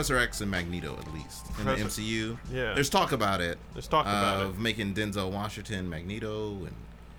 [0.00, 2.38] Professor X and Magneto at least in the MCU.
[2.50, 2.72] Yeah.
[2.72, 3.58] There's talk about it.
[3.74, 6.74] There's talk about of making Denzel Washington Magneto and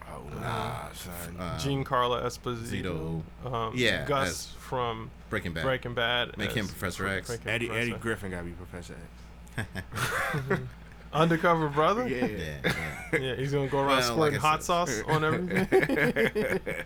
[0.10, 0.88] oh nah,
[1.40, 3.22] uh, Giancarlo Esposito.
[3.46, 3.54] Zito.
[3.54, 5.64] Um, Yeah, Gus as- from Breaking Bad.
[5.64, 6.36] Breaking Bad.
[6.40, 7.28] Make him Professor X.
[7.28, 7.92] Breaking Eddie Professor.
[7.92, 8.96] Eddie Griffin gotta be Professor
[9.58, 10.62] X.
[11.14, 12.08] Undercover brother.
[12.08, 12.26] Yeah.
[12.26, 13.20] Yeah, yeah.
[13.20, 15.68] Yeah, he's gonna go around Well, squirting like hot sauce on everything.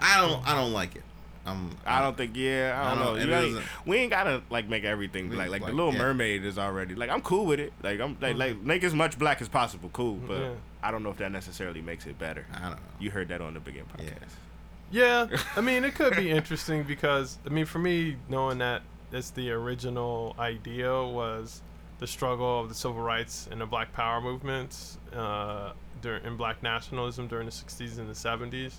[0.00, 0.46] I don't.
[0.46, 1.02] I don't like it.
[1.46, 1.70] I'm.
[1.86, 2.36] I don't think.
[2.36, 3.18] Yeah, I don't, I know.
[3.18, 5.48] don't- You it ain't- we ain't gotta like make everything black.
[5.50, 5.98] Like, like, the Little yeah.
[5.98, 7.72] Mermaid is already like I'm cool with it.
[7.82, 9.90] Like I'm like, like make as much black as possible.
[9.92, 10.50] Cool, but Yeah.
[10.82, 12.46] I don't know if that necessarily makes it better.
[12.54, 12.76] I don't know.
[12.98, 14.04] You heard that on the Begin Yeah.
[14.04, 14.30] podcast.
[14.90, 19.30] yeah, I mean it could be interesting because I mean for me knowing that it's
[19.30, 21.62] the original idea was
[22.00, 25.72] the struggle of the civil rights and the Black Power movements uh,
[26.02, 28.74] during in Black nationalism during the '60s and the '70s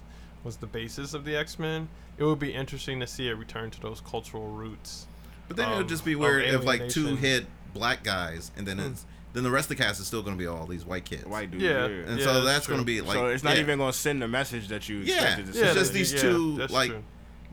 [0.46, 1.90] was the basis of the X Men.
[2.18, 5.08] It would be interesting to see it return to those cultural roots.
[5.48, 8.78] But then it would just be weird if like two hit black guys, and then
[8.78, 8.92] hmm.
[8.92, 11.04] it's then the rest of the cast is still going to be all these white
[11.04, 11.26] kids.
[11.26, 11.64] White dudes.
[11.64, 11.88] Yeah.
[11.88, 12.04] Yeah.
[12.06, 13.16] And Yeah, so that's that's going to be like.
[13.16, 13.64] so it's not yeah.
[13.64, 15.16] even gonna send the message that you Yeah.
[15.16, 15.80] expected to Yeah, send.
[15.80, 17.04] just these yeah, two, that's like, true.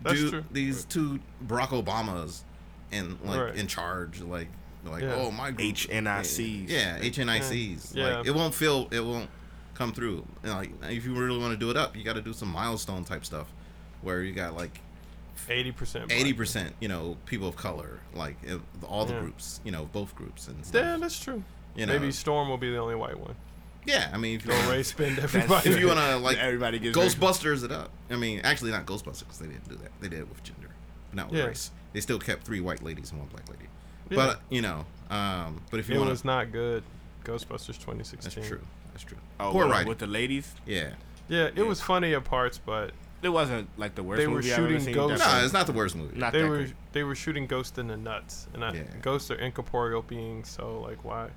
[0.02, 0.44] That's dude, true.
[0.52, 2.42] these two Barack Obamas,
[2.92, 3.54] and like Right.
[3.56, 4.48] in charge, like
[4.84, 5.14] like Yeah.
[5.16, 5.74] oh my group.
[5.74, 6.68] HNICs.
[6.68, 7.94] Yeah, HNICs.
[7.94, 8.18] Yeah.
[8.18, 9.28] Like it won't feel it won't
[9.74, 10.26] come through.
[10.42, 12.48] And, like if you really want to do it up, you got to do some
[12.48, 13.46] milestone type stuff,
[14.02, 14.80] where you got like
[15.48, 16.12] Eighty percent.
[16.12, 18.36] eighty percent, you know, people of color, like
[18.86, 19.20] all the Yeah.
[19.20, 20.82] groups, you know, both groups and stuff.
[20.84, 21.42] Yeah, that's true.
[21.74, 23.34] you know, Maybe Storm will be the only white one.
[23.84, 24.08] yeah.
[24.12, 25.70] I mean, if you wanna, race spin everybody.
[25.70, 27.90] if you want to like Everybody gets Ghostbusters it up.
[28.10, 29.90] I mean, actually not Ghostbusters because they didn't do that.
[30.00, 30.68] They did it with gender,
[31.12, 31.46] not with Yeah.
[31.46, 31.70] race.
[31.92, 33.64] They still kept three white ladies and one black lady.
[34.10, 34.16] Yeah.
[34.16, 36.84] But you know, um, but if you want, it want, was not good.
[37.24, 38.30] Ghostbusters 2016.
[38.42, 38.60] that's true.
[38.92, 39.18] That's true.
[39.40, 39.88] Oh, Poor with- writing.
[39.88, 40.54] with the ladies.
[40.66, 40.90] Yeah.
[41.28, 42.92] Yeah, it was funny at parts, but
[43.22, 44.94] It wasn't like the worst They were movie I've ever shooting seen.
[44.94, 45.12] ghosts.
[45.20, 46.18] No, Definitely it's not the worst movie.
[46.18, 46.74] Not they that were great.
[46.92, 48.82] they were shooting ghosts in the nuts, and I, Yeah.
[49.00, 50.48] ghosts are incorporeal beings.
[50.50, 51.28] So like, why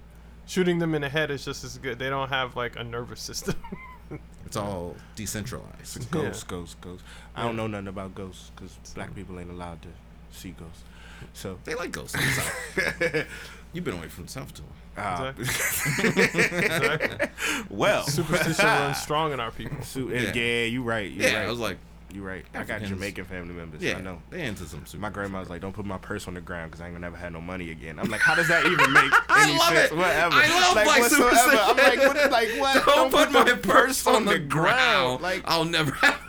[0.48, 2.00] shooting them in the head is just as good?
[2.00, 3.56] They don't have like a nervous system.
[4.46, 6.10] It's all decentralized.
[6.12, 7.04] Ghosts, ghosts, ghosts.
[7.36, 9.88] I don't know nothing about ghosts because black people ain't allowed to
[10.32, 10.84] see ghosts.
[11.34, 12.16] So, They like ghosts.
[13.76, 13.84] in the South.
[13.84, 14.64] You've been away from the South too.
[14.98, 15.34] uh,
[16.40, 17.28] Exactly.
[17.70, 19.82] well, Superstition runs strong in our people.
[19.84, 20.32] Su- Yeah.
[20.34, 20.64] yeah.
[20.66, 21.10] you right.
[21.10, 21.48] You Yeah, right.
[21.48, 21.78] I was like,
[22.14, 22.46] you're right.
[22.54, 23.82] I got Jamaican family members.
[23.82, 24.22] yeah, I know.
[24.30, 25.02] they into some super.
[25.02, 27.06] My grandma was like, "Don't put my purse on the ground because I ain't gonna
[27.08, 29.68] never have no money again." I'm like, "How does that even make I any love
[29.74, 29.92] sense?
[29.92, 29.98] it.
[29.98, 30.36] Whatever.
[30.38, 31.36] I love like black whatsoever.
[31.36, 32.08] I'm like, superstition.
[32.08, 32.32] what?
[32.32, 32.86] Like what?
[32.86, 35.22] Don't, put my purse on the ground.
[35.24, 36.22] Like I'll never have.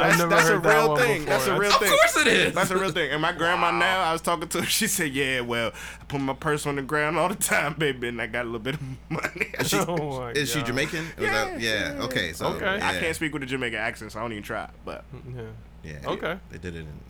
[0.00, 1.20] I've that's, never that's heard a that real one thing.
[1.20, 1.30] before.
[1.34, 1.92] That's a real of thing.
[1.92, 2.54] Of course it is.
[2.54, 3.10] That's a real thing.
[3.10, 4.66] And my grandma now, I was talking to her.
[4.66, 8.08] She said, "Yeah, well, I put my purse on the ground all the time, baby,
[8.08, 11.06] and I got a little bit of money." Is she, Oh my is she Jamaican?
[11.18, 12.02] Or is that- Yeah, yeah.
[12.04, 12.32] Okay.
[12.32, 12.78] So Okay.
[12.78, 12.88] yeah.
[12.88, 14.68] I can't speak with a Jamaican accent, so I don't even try.
[14.84, 15.04] But
[15.34, 15.42] Yeah.
[15.82, 16.08] Yeah.
[16.10, 16.38] Okay.
[16.50, 17.00] They did it in.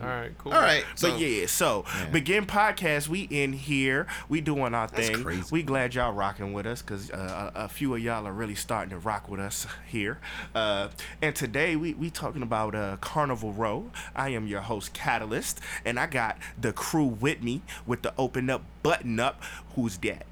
[0.00, 0.30] All right.
[0.38, 0.52] Cool.
[0.52, 0.84] All right.
[0.92, 2.10] But So, yeah, so Yeah.
[2.10, 3.08] begin podcast.
[3.08, 4.06] We in here.
[4.28, 5.22] We doing our That's thing.
[5.22, 5.48] crazy.
[5.50, 8.54] We glad y'all rocking with us because uh, a, a few of y'all are really
[8.54, 10.18] starting to rock with us here.
[10.54, 10.88] Uh,
[11.20, 13.90] and today we we talking about uh, Carnival Row.
[14.14, 18.48] I am your host Catalyst, and I got the crew with me with the open
[18.50, 19.42] up button up.
[19.74, 20.26] Who's that?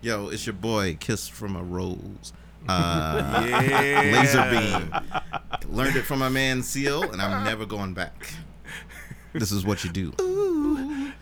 [0.00, 2.32] Yo, it's your boy, Kiss from a Rose.
[2.68, 5.72] Uh, Yeah, laser beam.
[5.74, 8.34] Learned it from my man Seal, and I'm never going back.
[9.38, 10.12] This is what you do.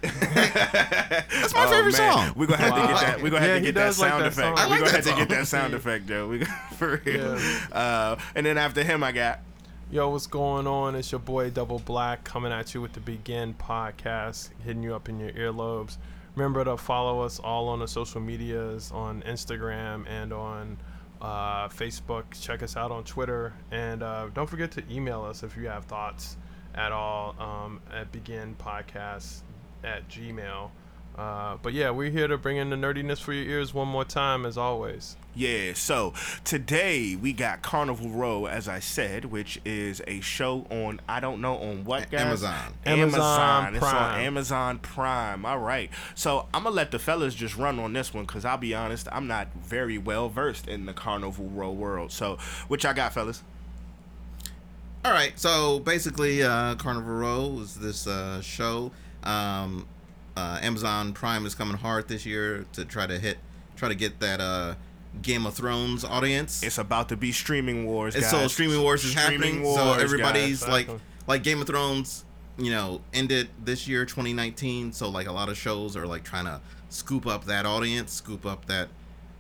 [0.03, 2.13] That's my Oh, favorite man.
[2.13, 2.33] song.
[2.37, 3.23] We're gonna have to get that.
[3.23, 4.59] We're gonna Yeah, have he to get that does like sound that effect.
[4.59, 4.59] song.
[4.59, 5.39] I We're like gonna that have to get song.
[5.39, 6.29] that sound effect, Joe.
[6.29, 6.45] We
[6.77, 7.41] for real.
[7.41, 7.59] Yeah.
[7.73, 9.41] Uh, and then after him, I got
[9.89, 10.97] Yo, what's going on?
[10.97, 15.09] It's your boy Double Black coming at you with the Begin podcast, hitting you up
[15.09, 15.97] in your earlobes.
[16.35, 20.77] Remember to follow us all on the social medias on Instagram and on
[21.23, 22.25] uh, Facebook.
[22.41, 23.53] Check us out on Twitter.
[23.71, 26.37] And uh, don't forget to email us if you have thoughts
[26.77, 29.41] at all um, at Begin Podcast
[29.83, 30.71] at Gmail.
[31.17, 34.05] Uh, but yeah, we're here to bring in the nerdiness for your ears one more
[34.05, 35.17] time, as always.
[35.35, 36.13] Yeah, so
[36.45, 41.41] today we got Carnival Row, as I said, which is a show on I don't
[41.41, 42.21] know on what guys?
[42.21, 42.75] Amazon.
[42.85, 44.21] Amazon It's on Prime.
[44.21, 45.47] Amazon Prime.
[45.47, 45.91] All right.
[46.15, 49.09] So I'm gonna let the fellas just run on this one because I'll be honest,
[49.11, 52.13] I'm not very well versed in the Carnival Row world.
[52.13, 52.37] So
[52.69, 53.43] what y'all got, fellas?
[55.05, 58.91] All right, so basically, uh, Carnival Row is this uh, show.
[59.23, 59.87] Um,
[60.37, 63.39] uh, Amazon Prime is coming hard this year to try to hit,
[63.77, 64.75] try to get that uh,
[65.23, 66.63] Game of Thrones audience.
[66.63, 68.17] It's about to be streaming wars.
[68.17, 69.63] And so streaming wars is Streaming happening.
[69.63, 70.03] wars, so guys.
[70.03, 70.89] everybody's like,
[71.29, 72.25] like Game of Thrones,
[72.59, 74.93] you know, ended this year, 2019.
[74.93, 78.45] So like a lot of shows are like trying to scoop up that audience, scoop
[78.45, 78.89] up that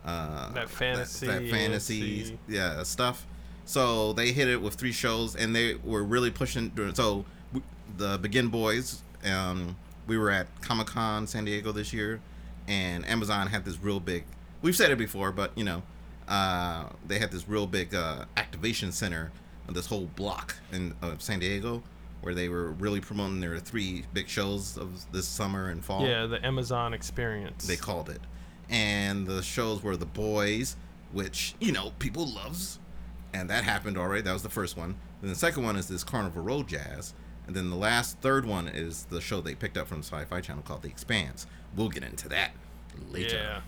[0.04, 2.36] uh, That fantasy, that, fantasy, AMC.
[2.48, 3.26] yeah, stuff.
[3.66, 6.72] So they hit it with three shows, and they were really pushing.
[6.94, 7.24] So
[7.98, 9.76] the Begin Boys, um,
[10.06, 12.20] we were at Comic Con San Diego this year,
[12.68, 14.24] and Amazon had this real big.
[14.62, 15.82] We've said it before, but you know,
[16.28, 19.32] uh, they had this real big uh, activation center,
[19.68, 21.82] this whole block in of San Diego,
[22.20, 26.26] where they were really promoting their three big shows of this summer and fall Yeah,
[26.26, 27.66] the Amazon experience.
[27.66, 28.20] they called it.
[28.68, 30.76] And the shows were The Boys,
[31.12, 32.80] which, you know, people loves.
[33.36, 34.22] And that happened already.
[34.22, 34.96] That was the first one.
[35.20, 37.12] Then the second one is this Carnival Row Jazz.
[37.46, 40.40] And then the last third one is the show they picked up from the Sci-Fi
[40.40, 41.46] Channel called The Expanse.
[41.76, 42.52] We'll get into that
[43.10, 43.60] later.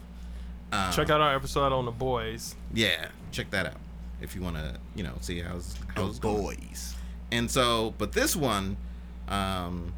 [0.73, 0.87] Yeah.
[0.87, 2.55] Um, Check out our episode on the boys.
[2.75, 3.76] Yeah, check that out
[4.20, 6.56] if you want to, you know, see how's how's The going.
[6.56, 6.94] boys.
[7.31, 8.76] And so, but this one,
[9.29, 9.93] um,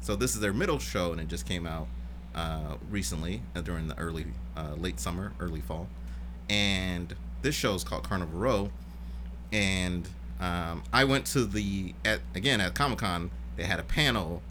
[0.00, 1.88] so this is their middle show, and it just came out
[2.34, 4.26] uh, recently uh, during the early,
[4.56, 5.88] uh, late summer, early fall.
[6.48, 8.70] And this show is called Carnival Row.
[9.52, 10.08] And
[10.40, 13.30] um, I went to the at again at Comic Con.
[13.56, 14.42] They had a panel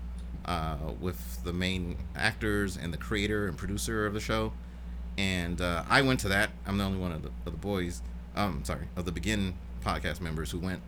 [0.45, 4.53] uh, with the main actors and the creator and producer of the show.
[5.17, 6.49] And uh, I went to that.
[6.65, 8.01] I'm the only one of the, of the boys.
[8.35, 9.53] Um, sorry, of the Begin
[9.83, 10.81] podcast members who went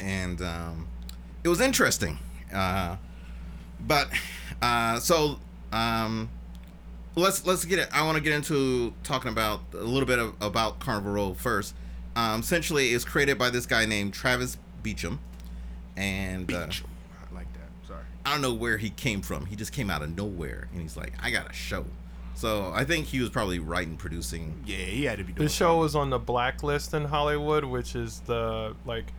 [0.00, 0.88] and um,
[1.44, 2.18] it was interesting.
[2.52, 2.96] Uh,
[3.80, 4.08] but
[4.62, 5.38] uh, so
[5.72, 6.28] um,
[7.14, 7.88] let's let's get it.
[7.92, 11.74] I want to get into talking about a little bit of, about Carnival Row first.
[12.18, 15.20] Um, essentially, it's created by this guy named Travis Beacham,
[15.96, 17.70] and uh, I like that.
[17.86, 18.02] Sorry.
[18.26, 19.46] I don't know where he came from.
[19.46, 21.84] He just came out of nowhere, and he's like, "I got a show."
[22.34, 24.62] So I think he was probably writing, producing.
[24.66, 25.44] Yeah, he had to be doing.
[25.44, 29.12] This show was on the blacklist in Hollywood, which is the like,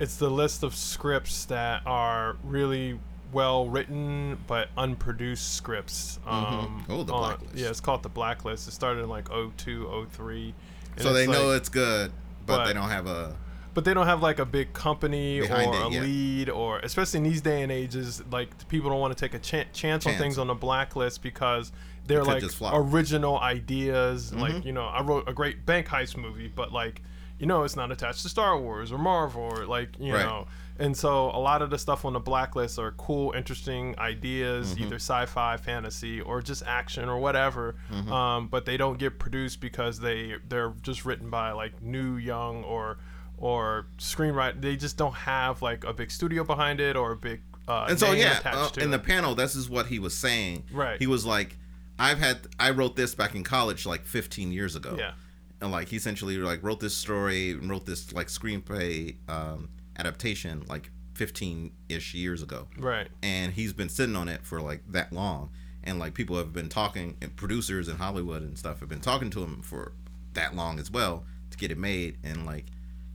[0.00, 2.98] it's the list of scripts that are really
[3.32, 6.18] well written but unproduced scripts.
[6.26, 7.54] Um, Oh, the on- blacklist.
[7.56, 8.66] Yeah, it's called the blacklist.
[8.66, 10.52] It started in like 02, 03.
[10.98, 12.12] So they it's know it's good,
[12.50, 13.36] but, but- they don't have a.
[13.74, 16.00] but they don't have like a big company or it, a yeah.
[16.00, 19.38] lead or especially in these day and ages like people don't want to take a
[19.38, 21.72] chan chance on things on the blacklist because
[22.06, 22.42] they're like.
[22.42, 22.94] Mm-hmm.
[22.94, 27.02] original ideas like you know i wrote a great bank heist movie but like
[27.38, 30.24] you know it's not attached to star wars or marvel or like you Right.
[30.26, 30.46] know
[30.78, 34.84] and so a lot of the stuff on the blacklist are cool interesting ideas Mm-hmm.
[34.84, 38.12] either sci-fi fantasy or just action or whatever Mm-hmm.
[38.12, 42.64] um, but they don't get produced because they they're just written by like new young
[42.64, 42.98] or
[43.38, 47.40] or screenwriter they just don't have like a big studio behind it or a big
[47.68, 50.62] uh, and so yeah attached uh, in the panel this is what he was saying
[50.72, 50.98] Right.
[50.98, 51.56] he was like
[52.00, 54.96] i've had i wrote this back in college like 15 years ago.
[54.98, 55.12] Yeah.
[55.60, 60.64] and like he essentially like wrote this story and wrote this like screenplay um adaptation
[60.66, 62.66] like 15-ish years ago.
[62.78, 63.08] Right.
[63.22, 65.50] And he's been sitting on it for like that long.
[65.84, 69.28] And like people have been talking and producers in hollywood and stuff have been talking
[69.30, 69.92] to him for
[70.32, 72.16] that long as well to get it made.
[72.24, 72.66] And like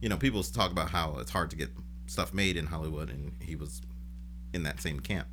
[0.01, 1.69] you know people talk about how it's hard to get
[2.05, 3.81] stuff made in hollywood and he was
[4.53, 5.27] in that same camp.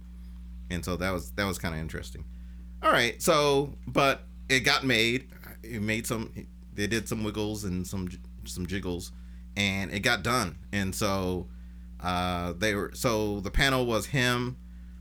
[0.70, 2.24] And so that was that was kind of interesting
[2.82, 4.22] all right so but
[4.52, 5.28] it got made.
[5.62, 6.32] It made some
[6.74, 8.08] they did some wiggles and some
[8.44, 9.12] some jiggles
[9.56, 10.58] and it got done.
[10.72, 11.48] And so
[12.00, 14.56] uh they were so the panel was him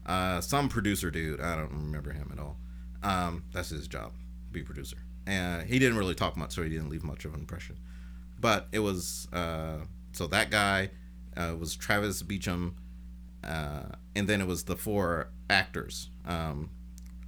[0.05, 1.41] uh some producer dude.
[1.41, 2.57] I don't remember him at all.
[3.03, 4.13] Um that's his job
[4.51, 4.97] be producer.
[5.27, 7.77] And he didn't really talk much so he didn't leave much of an impression.
[8.39, 9.79] But it was uh
[10.13, 10.91] so that guy
[11.37, 12.75] uh, was travis beacham
[13.43, 13.83] uh,
[14.15, 16.69] and then it was the four actors, um,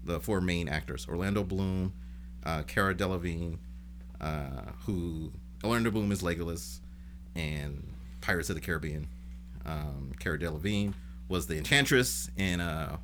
[0.04, 1.94] the four main actors: Orlando Bloom,
[2.46, 3.58] uh, Cara Delevingne,
[4.22, 5.32] uh, who
[5.64, 6.80] Orlando Bloom is Legolas,
[7.36, 7.88] and
[8.22, 9.08] Pirates of the Caribbean.
[9.66, 10.94] Um, Cara Delevingne
[11.30, 12.98] was the Enchantress in uh,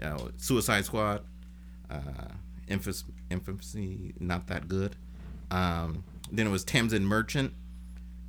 [0.00, 1.22] you know, Suicide Squad.
[1.90, 2.00] Uh,
[2.68, 4.94] Infamous, infamously not that good.
[5.50, 7.54] Um, then it was Tamzin Merchant.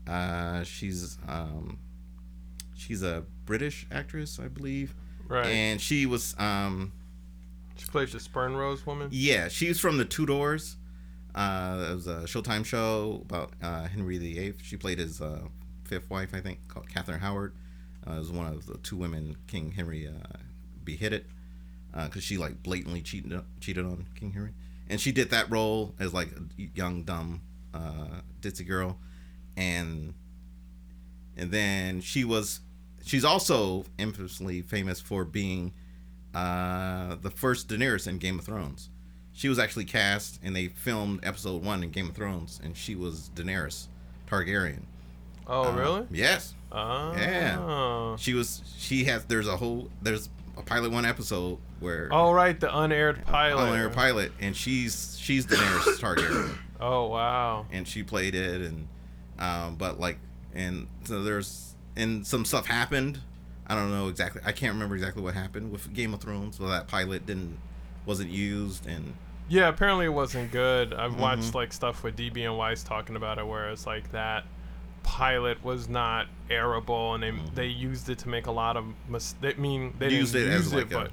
[0.07, 1.77] Uh, she's um,
[2.73, 4.95] she's a British actress, I believe.
[5.27, 5.45] Right.
[5.45, 6.93] And she was um
[7.79, 9.09] She plays the Spurnrose woman.
[9.11, 10.75] Yeah, she's from the Tudors.
[11.33, 14.55] Uh, it was a Showtime show about uh, Henry VIII.
[14.61, 15.41] She played his uh,
[15.85, 17.53] fifth wife, I think, called Catherine Howard.
[18.05, 20.37] Uh, it was one of the two women King Henry uh,
[20.83, 21.25] beheaded
[22.05, 24.53] because she like blatantly cheated cheated on King Henry,
[24.89, 27.41] and she did that role as like a young dumb
[27.73, 28.97] uh, ditzy girl,
[29.57, 30.13] and
[31.35, 32.61] and then she was
[33.03, 35.73] she's also infamously famous for being
[36.43, 38.89] uh, the first Daenerys in Game of Thrones.
[39.33, 42.95] She was actually cast, and they filmed episode one in Game of Thrones, and she
[42.95, 43.87] was Daenerys
[44.29, 44.81] Targaryen.
[45.47, 46.07] Oh, Uh, really?
[46.11, 47.13] Yes, Oh.
[47.15, 48.15] Yeah.
[48.17, 48.61] she was.
[48.77, 49.25] She has.
[49.25, 49.89] There's a whole.
[50.01, 53.75] There's a pilot one episode where Oh, right, the unaired pilot.
[53.77, 57.65] her pilot, and she's she's Daenerys Targaryen, Oh, wow.
[57.71, 58.87] and she played it, and
[59.39, 60.19] um, but like,
[60.53, 63.19] and so there's and some stuff happened.
[63.69, 64.41] I don't know exactly.
[64.43, 66.57] I can't remember exactly what happened with Game of Thrones.
[66.57, 67.57] So that pilot didn't
[68.05, 69.13] wasn't used, and
[69.47, 70.93] Yeah, apparently it wasn't good.
[70.93, 71.21] I've Mm-hmm.
[71.21, 74.43] watched like stuff with DB and Weiss talking about it, where it's like that
[75.03, 77.55] pilot was not airable, and they Mm-hmm.
[77.55, 79.55] they used it to make a lot of mistakes.
[79.57, 81.09] I mean, they Used didn't it as use like it, a-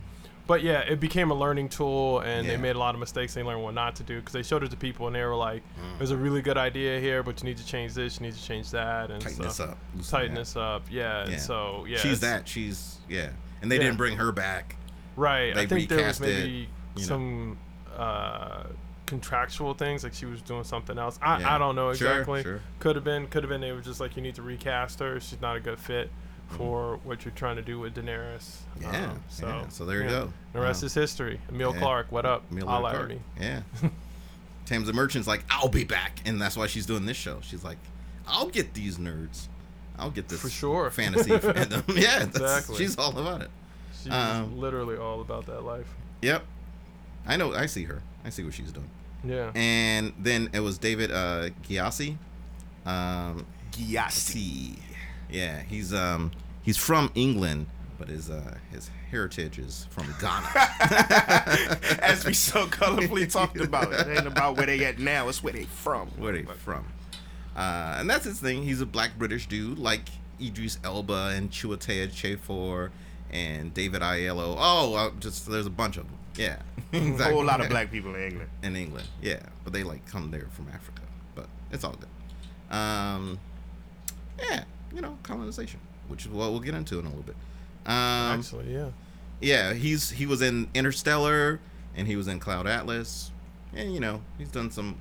[0.47, 2.53] but yeah, it became a learning tool, and Yeah.
[2.53, 3.35] they made a lot of mistakes.
[3.35, 5.35] They learned what not to do because they showed it to people, and they were
[5.35, 5.99] like, Mm.
[5.99, 8.43] "There's a really good idea here, but you need to change this, you need to
[8.43, 10.41] change that, and tighten this up, tighten that.
[10.41, 12.47] this up." Yeah, and so yeah, she's that.
[12.49, 13.31] She's yeah,
[13.63, 13.83] and they Yeah.
[13.85, 14.77] didn't bring her back.
[15.17, 15.55] Right.
[15.55, 17.03] They I think there was it, maybe know.
[17.03, 17.59] some
[17.97, 18.65] uh,
[19.07, 21.19] contractual things, like she was doing something else.
[21.23, 21.55] I, Yeah.
[21.55, 22.43] I don't know exactly.
[22.43, 22.61] sure.
[22.79, 23.27] Could have been.
[23.29, 23.61] Could have been.
[23.61, 25.19] They were just like, you need to recast her.
[25.21, 26.11] She's not a good fit.
[26.51, 28.57] For what you're trying to do with Daenerys.
[28.81, 30.11] Yeah, Um, so yeah, so there you yeah.
[30.11, 30.33] go.
[30.53, 31.41] The rest Um, is history.
[31.51, 31.81] Emil yeah.
[31.81, 32.45] Clarke, what up?
[32.51, 33.03] Emilia Holla Clarke.
[33.03, 33.21] at me.
[33.41, 33.61] Yeah.
[34.67, 37.39] Tams the Merchant's like, I'll be back, and that's why she's doing this show.
[37.43, 37.79] She's like,
[38.27, 39.49] I'll get these nerds.
[39.99, 40.91] I'll get this For sure.
[40.91, 41.97] fantasy fandom.
[42.01, 42.77] Yeah, Exactly.
[42.77, 43.51] she's all about it.
[44.03, 45.87] She's Um, literally all about that life.
[46.23, 46.45] Yep.
[47.27, 47.55] I know.
[47.55, 48.03] I see her.
[48.25, 48.89] I see what she's doing.
[49.25, 49.51] Yeah.
[49.55, 52.17] And then it was David uh, Gyasi.
[52.85, 54.79] Um, Gyasi.
[55.31, 56.31] Yeah, he's um
[56.63, 57.67] he's from England,
[57.99, 60.49] but his uh his heritage is from Ghana.
[62.03, 65.29] As we so colorfully talked about, it ain't about where they at now.
[65.29, 66.09] It's where they from.
[66.19, 66.85] Where they from?
[67.57, 68.63] Uh, and that's his thing.
[68.63, 70.03] He's a black British dude, like
[70.41, 72.91] Idris Elba and Chiwetel Ejiofor
[73.33, 74.57] and David Oyelowo.
[74.59, 76.19] Oh, uh, just there's a bunch of them.
[76.37, 76.57] Yeah,
[76.93, 78.51] A whole lot of black people in England.
[78.63, 79.09] in England.
[79.23, 81.01] Yeah, but they like come there from Africa.
[81.35, 82.77] But it's all good.
[82.77, 83.39] Um,
[84.39, 84.65] yeah,
[84.95, 87.37] you know, colonization, which is what we'll get into in a little bit.
[87.87, 88.89] Um, Actually, yeah.
[89.41, 91.61] yeah, he's he was in Interstellar
[91.97, 93.31] and he was in Cloud Atlas,
[93.75, 95.01] and you know he's done some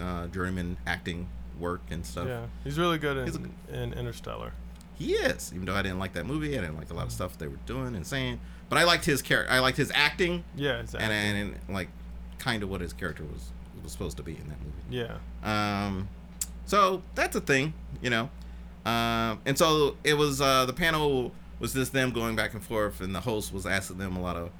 [0.00, 1.28] uh, journeyman acting
[1.60, 2.26] work and stuff.
[2.28, 2.46] Yeah.
[2.64, 4.52] He's really good He's in, in Interstellar.
[4.96, 7.12] He is, even though I didn't like that movie, I didn't like a lot of
[7.12, 9.52] stuff they were doing and saying, but I liked his character.
[9.52, 11.04] I liked his acting Yeah, exactly.
[11.14, 11.88] and, and and like
[12.38, 13.50] kind of what his character was
[13.82, 15.06] was supposed to be in that movie.
[15.44, 15.86] yeah.
[15.86, 16.08] Um,
[16.66, 18.28] so that's a thing, you know.
[18.84, 23.00] Um, and so it was uh, the panel was just them going back and forth,
[23.00, 24.50] and the host was asking them a lot of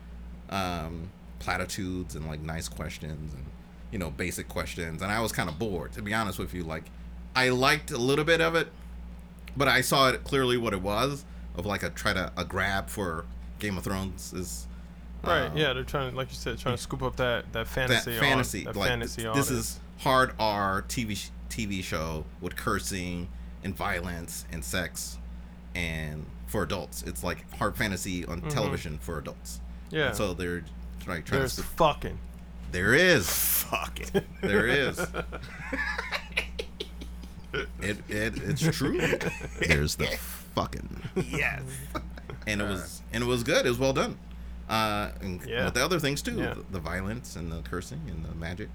[0.50, 3.44] um, platitudes and like nice questions and
[3.90, 6.64] you know basic questions, and I was kind of bored to be honest with you.
[6.64, 6.84] Like
[7.34, 8.68] I liked a little bit of it,
[9.56, 11.24] but I saw it clearly what it was
[11.56, 13.24] of like a try to a grab for
[13.58, 14.66] Game of Thrones is.
[15.24, 15.46] Right.
[15.46, 17.68] um, yeah, they're trying, to, like you said, trying to scoop up that that that
[17.68, 18.16] fantasy.
[18.16, 19.22] au- fantasy that like fantasy.
[19.22, 23.28] th- this is hard R TV sh- TV show with cursing
[23.68, 25.18] and violence and sex
[25.74, 29.96] and for adults it's like hard fantasy on television for adults Mm-hmm.
[29.96, 30.06] yeah.
[30.08, 30.64] And so they're
[31.06, 32.18] like trying there's to sp- fucking.
[32.72, 34.22] there is fucking.
[34.42, 34.98] there is
[37.80, 39.00] it, it it's true
[39.66, 40.06] there's the
[40.54, 41.62] fucking yes.
[42.46, 44.18] and it was and it was good it was well done
[44.68, 45.64] uh and Yeah.
[45.66, 46.54] with the other things too Yeah.
[46.54, 48.68] the, the violence and the cursing and the magic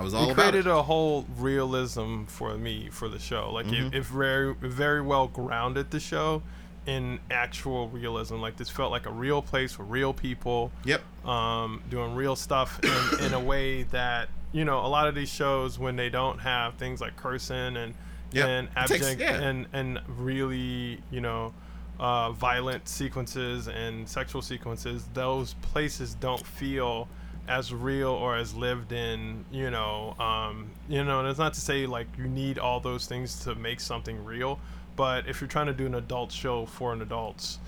[0.00, 3.52] I was all He created a whole realism for me for the show.
[3.52, 3.88] Like Mm-hmm.
[3.88, 6.42] it, it very very well grounded the show
[6.86, 8.36] in actual realism.
[8.40, 10.72] Like this felt like a real place with real people.
[10.84, 11.02] Yep.
[11.26, 15.28] um, doing real stuff in, in a way that you know a lot of these
[15.30, 17.94] shows when they don't have things like cursing and
[18.32, 18.46] Yeah.
[18.46, 19.40] and It takes- abject yeah.
[19.48, 21.52] and and really you know
[21.98, 27.06] uh, violent sequences and sexual sequences those places don't feel
[27.48, 31.60] as real or as lived in you know um, you know and it's not to
[31.60, 34.58] say like you need all those things to make something real
[34.96, 37.58] but if you're trying to do an adult show for an adults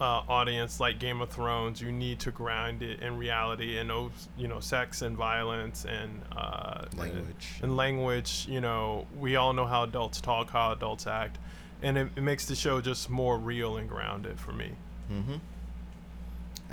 [0.00, 4.10] uh, audience like Game of Thrones, you need to ground it in reality and those,
[4.36, 7.60] you know, sex and violence and uh, Language.
[7.62, 11.38] And, language, you know, we all know how adults talk, how adults act,
[11.82, 14.72] and it, it makes the show just more real and grounded for me.
[15.10, 15.36] mm-hmm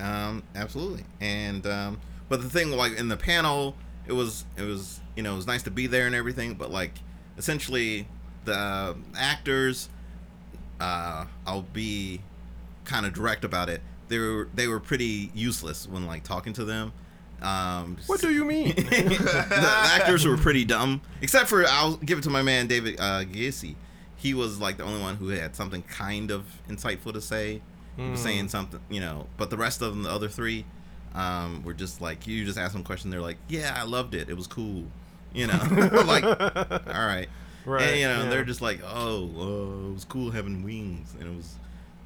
[0.04, 1.04] Um, absolutely.
[1.22, 3.76] And um, but the thing like in the panel,
[4.08, 6.72] it was it was you know it was nice to be there and everything, but
[6.72, 6.94] like
[7.38, 8.08] essentially
[8.46, 9.90] the actors,
[10.80, 12.22] uh, I'll be
[12.86, 13.82] kind of direct about it.
[14.08, 16.94] They were they were pretty useless when like talking to them.
[17.42, 18.76] Um, What do you mean?
[18.76, 18.84] the,
[19.50, 23.24] the actors were pretty dumb, except for I'll give it to my man David uh,
[23.24, 23.76] Gyasi.
[24.18, 27.62] He was like the only one who had something kind of insightful to say.
[27.96, 29.28] He was saying something, you know.
[29.36, 30.66] But the rest of them, the other three,
[31.16, 33.10] um, were just like you just ask them question.
[33.10, 34.30] They're like, "Yeah, I loved it.
[34.30, 34.86] It was cool,"
[35.34, 35.60] you know.
[36.06, 37.28] like, all right,
[37.66, 38.30] Right, And you know, yeah.
[38.30, 41.56] they're just like, "Oh, uh, it was cool having wings, and it was."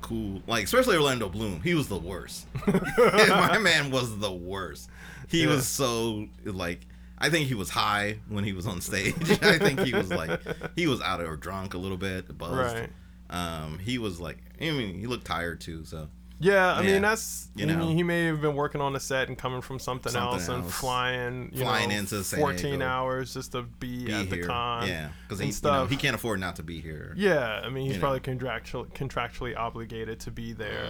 [0.01, 1.61] Cool, like especially Orlando Bloom.
[1.61, 2.45] He was the worst.
[2.67, 4.89] My man was the worst.
[5.29, 5.47] He Yeah.
[5.55, 6.81] was so like
[7.17, 9.15] I think he was high when he was on stage.
[9.41, 10.41] I think he was like
[10.75, 12.53] he was out or drunk a little bit, buzzed.
[12.75, 12.89] Right.
[13.29, 15.85] Um, he was like I mean he looked tired too.
[15.85, 16.09] So
[16.43, 16.91] Yeah, I Yeah.
[16.93, 17.87] mean that's You know.
[17.87, 20.63] he may have been working on the set and coming from something, Something else, and
[20.63, 20.73] else.
[20.73, 22.85] flying, you Flying know, into San 14 Diego.
[22.85, 24.87] hours just to be, be at the here, con.
[24.87, 27.13] yeah, because he and you know, he can't afford not to be here.
[27.15, 30.89] Yeah, I mean he's You probably contractually contractually obligated to be there.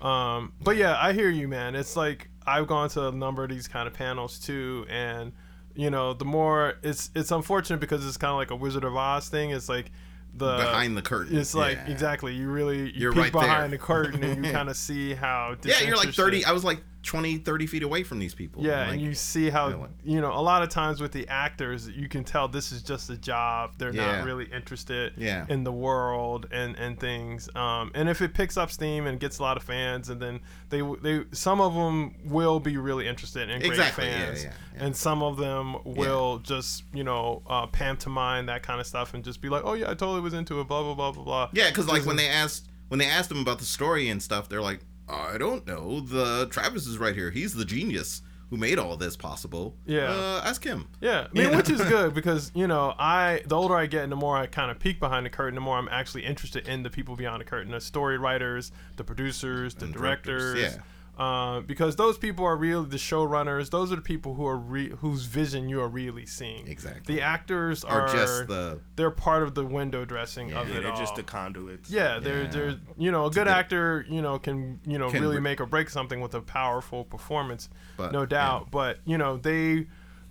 [0.00, 0.04] Mm.
[0.06, 1.74] Um, but yeah, I hear you, man.
[1.74, 5.32] It's like I've gone to a number of these kind of panels too, and
[5.74, 8.94] you know, the more it's it's unfortunate because it's kind of like a Wizard of
[8.96, 9.50] Oz thing.
[9.50, 9.90] It's like
[10.36, 11.36] the Behind the curtain.
[11.38, 11.92] It's like Yeah.
[11.92, 13.68] exactly you really you You're peek right behind there.
[13.70, 16.44] the curtain and you kind of see how Yeah, you're like 30.
[16.44, 18.62] I was like 20, 30 feet away from these people.
[18.64, 21.00] Yeah, Like, and you see how you know, like- you know a lot of times
[21.00, 23.74] with the actors, you can tell this is just a job.
[23.78, 24.16] They're Yeah.
[24.16, 25.44] not really interested Yeah.
[25.48, 27.48] in the world and and things.
[27.54, 30.40] Um, and if it picks up steam and gets a lot of fans, and then
[30.70, 34.84] they they some of them will be really interested and great Exactly, fans, yeah, yeah.
[34.84, 39.22] and some of them will just you know uh, pantomime that kind of stuff and
[39.24, 40.68] just be like, oh yeah, I totally was into it.
[40.68, 41.50] Blah blah blah blah blah.
[41.52, 44.48] Yeah, because like when they asked when they asked them about the story and stuff,
[44.48, 46.00] they're like, I don't know.
[46.00, 47.30] The Travis is right here.
[47.30, 49.74] He's the genius who made all this possible.
[49.86, 50.10] Yeah.
[50.10, 50.86] uh, ask him.
[51.00, 51.56] Yeah, I mean, Yeah.
[51.56, 54.46] which is good because you know, I the older I get, and the more I
[54.46, 57.40] kind of peek behind the curtain, the more I'm actually interested in the people beyond
[57.40, 60.54] the curtain, the story writers, the producers, the directors.
[60.54, 60.82] directors,
[61.16, 63.70] Uh, because those people are really the showrunners.
[63.70, 66.66] Those are the people who are re- whose vision you are really seeing.
[66.66, 67.14] Exactly.
[67.14, 70.82] The actors Or are just the they're part of the window dressing of Yeah, it
[70.82, 70.98] they're all.
[70.98, 71.88] just the conduits.
[71.88, 72.50] Yeah, they're Yeah.
[72.50, 75.60] they're you know a good actor you know can you know Can really re- make
[75.60, 78.72] or break something with a powerful performance, But, no doubt.
[78.72, 79.86] But you know they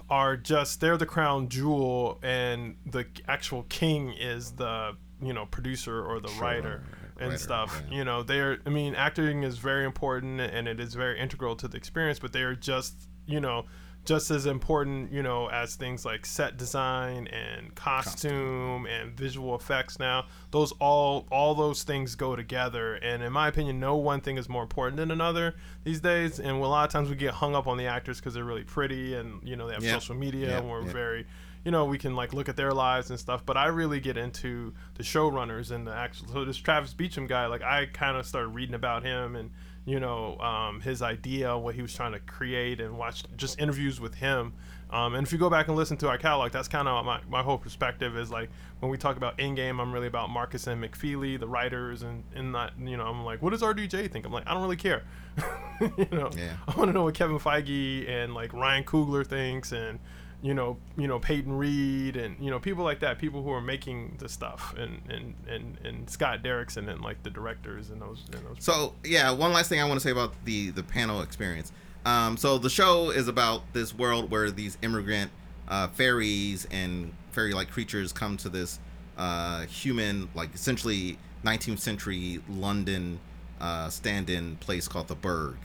[0.09, 6.03] are just they're the crown jewel, and the actual king is the you know producer
[6.03, 6.83] or the writer
[7.19, 7.84] and writer, stuff.
[7.89, 7.97] yeah.
[7.97, 11.67] You know they're I mean acting is very important and it is very integral to
[11.67, 13.65] the experience, but they are just you know
[14.06, 19.97] just as important, you know, as things like set design and costume and visual effects
[19.97, 20.26] now.
[20.52, 24.49] Those all all those things go together and in my opinion no one thing is
[24.49, 27.65] more important than another these days and a lot of times we get hung up
[27.65, 29.93] on the actors cuz they're really pretty and you know they have Yeah.
[29.93, 30.91] social media Yeah, and we're yeah.
[30.91, 31.26] very
[31.65, 34.17] you know, we can like look at their lives and stuff, but I really get
[34.17, 36.28] into the showrunners and the actual.
[36.28, 39.52] So this Travis Beacham guy, like I kind of started reading about him and
[39.86, 44.02] you know um, his idea, what he was trying to create, and watch just interviews
[44.02, 44.54] with him.
[44.89, 47.19] Um, and if you go back and listen to our catalog, that's kind of my,
[47.28, 48.49] my whole perspective is like
[48.80, 52.52] when we talk about Endgame, I'm really about Markus and McFeely, the writers, and in
[52.52, 54.26] that you know I'm like, what does RDJ think?
[54.26, 55.04] I'm like, I don't really care.
[55.82, 56.58] you know, Yeah.
[56.67, 59.99] I want to know what Kevin Feige and like Ryan Coogler thinks and
[60.43, 63.62] you know, you know Peyton Reed and you know people like that, people who are
[63.62, 68.25] making the stuff, and and and, and Scott Derrickson and like the directors and those.
[68.34, 71.21] And those So yeah, one last thing I want to say about the the panel
[71.21, 71.71] experience.
[72.06, 75.32] Um, so the show is about this world where these immigrant
[75.69, 78.79] uh, fairies and fairy-like creatures come to this
[79.17, 83.21] uh, human, like essentially 19th century London
[83.62, 85.56] uh, stand-in place called the Burg.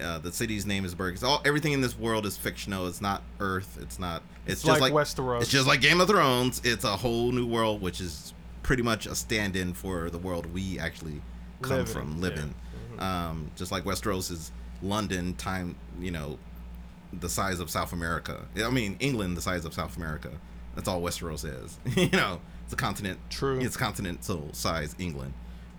[0.00, 1.14] Uh, the city's name is Burg.
[1.14, 2.86] It's all everything in this world is fictional.
[2.86, 3.78] It's not Earth.
[3.80, 4.22] It's not.
[4.44, 5.42] It's, It's just like like, Westeros.
[5.42, 6.60] It's just like Game of Thrones.
[6.64, 10.78] It's a whole new world, which is pretty much a stand-in for the world we
[10.78, 11.22] actually
[11.62, 12.20] come from, yeah.
[12.20, 12.54] live in.
[12.98, 14.50] Um, just like Westeros is
[14.82, 16.38] London time, you know,
[17.12, 18.46] the size of South America.
[18.56, 20.30] I mean, England, the size of South America.
[20.74, 21.78] That's all Westeros is.
[21.96, 23.18] you know, it's a continent.
[23.30, 23.60] True.
[23.60, 25.32] It's continental size England.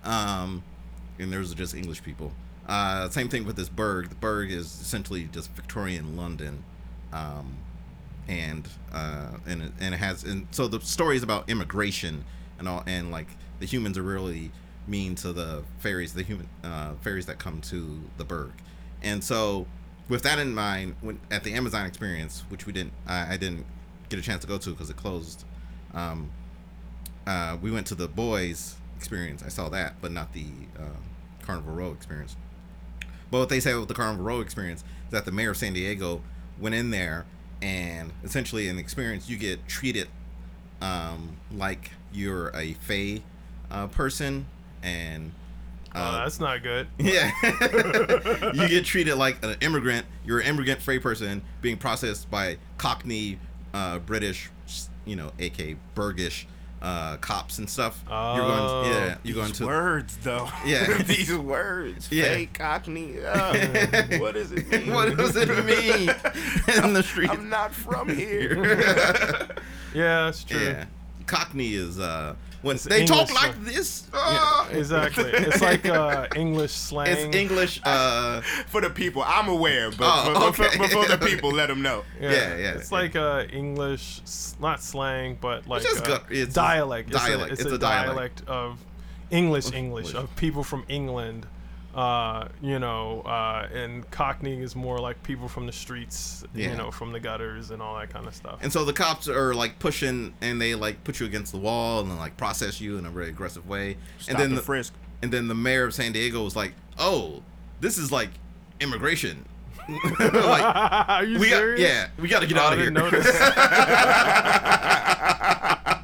[0.04, 0.62] Um,
[1.18, 2.32] and there's just English people.
[2.68, 4.10] Uh, same thing with this Berg.
[4.10, 6.64] The Berg is essentially just Victorian London.
[7.12, 7.56] Um,
[8.28, 12.24] and uh, and it, and it has and so the story is about immigration
[12.58, 13.28] and all and like
[13.58, 14.52] the humans are really
[14.86, 18.52] mean to the fairies the human uh, fairies that come to the Berg
[19.02, 19.66] and so
[20.08, 23.64] with that in mind when at the Amazon experience which we didn't I, I didn't
[24.10, 25.44] get a chance to go to because it closed
[25.94, 26.30] um,
[27.26, 30.46] uh, we went to the boys experience I saw that but not the
[30.78, 31.00] uh,
[31.42, 32.36] Carnival Row experience
[33.30, 35.72] but what they say with the Carnival Row experience is that the mayor of San
[35.72, 36.22] Diego
[36.58, 37.26] went in there,
[37.62, 40.08] and essentially in the experience, you get treated
[40.80, 43.22] um, like you're a Fae
[43.70, 44.46] uh, person,
[44.82, 45.32] and
[45.94, 46.86] Oh, uh, that's not good.
[46.98, 47.30] yeah,
[48.52, 50.06] you get treated like an immigrant.
[50.24, 53.38] You're an immigrant Fae person being processed by Cockney
[53.72, 54.50] uh, British,
[55.06, 56.44] you know, aka Burgish
[56.80, 58.00] uh, cops and stuff.
[58.06, 58.82] You're Oh.
[58.82, 60.48] going, yeah, you're going to words though.
[60.64, 60.98] Yeah.
[61.06, 62.08] These words.
[62.10, 62.24] Yeah.
[62.34, 63.16] Fake cockney.
[63.24, 64.92] uh, what does it mean?
[64.94, 66.10] what does it mean
[66.84, 67.30] in the street?
[67.30, 68.64] I'm not from here.
[69.94, 70.60] Yeah, that's true.
[70.60, 70.84] Yeah,
[71.26, 73.64] Cockney is uh when It's they English talk like slang.
[73.64, 74.02] this.
[74.12, 74.68] Yeah, ah.
[74.70, 75.30] exactly.
[75.32, 77.06] It's like uh, English slang.
[77.08, 77.80] It's English.
[77.84, 80.78] Uh, for the people, I'm aware, but, Oh, but, but for, okay.
[80.78, 82.04] but for the people, let them know.
[82.20, 82.98] Yeah, Yeah, yeah, It's yeah.
[82.98, 84.20] like uh, English,
[84.60, 87.10] not slang, but like it's just uh, it's dialect.
[87.10, 87.52] dialect.
[87.52, 88.44] It's, a, It's it's a a dialect.
[88.44, 88.78] dialect of
[89.30, 90.14] English, English English.
[90.14, 91.46] of people from England.
[91.98, 96.44] Uh, you know, uh, and Cockney is more like people from the streets.
[96.54, 96.70] Yeah.
[96.70, 98.60] You know, from the gutters and all that kind of stuff.
[98.62, 102.00] and so the cops are like pushing, and they like put you against the wall,
[102.00, 103.96] and then like process you in a very aggressive way.
[104.18, 104.92] Stop and then the the, frisk.
[105.22, 107.42] and then the mayor of San Diego was like, "Oh,
[107.80, 108.30] this is like
[108.78, 109.44] immigration."
[109.88, 110.62] like,
[111.08, 111.80] Are you we got, serious?
[111.80, 112.90] yeah, we got to get Oh, out I of here.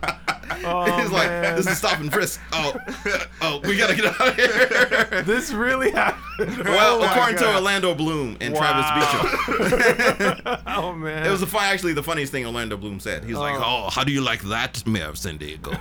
[0.64, 1.57] oh, He's like, man.
[1.57, 2.75] "This is stop and frisk." Oh,
[3.43, 5.23] oh, we got to get out of here.
[5.27, 6.23] this really happened.
[6.64, 9.23] well, Oh according to Orlando Bloom and Travis Wow.
[9.59, 10.59] Beacham.
[10.66, 13.23] oh man, It was the fun, actually the funniest thing Orlando Bloom said.
[13.25, 13.85] He's was like, Oh.
[13.87, 15.70] "Oh, how do you like that, Mayor of San Diego?"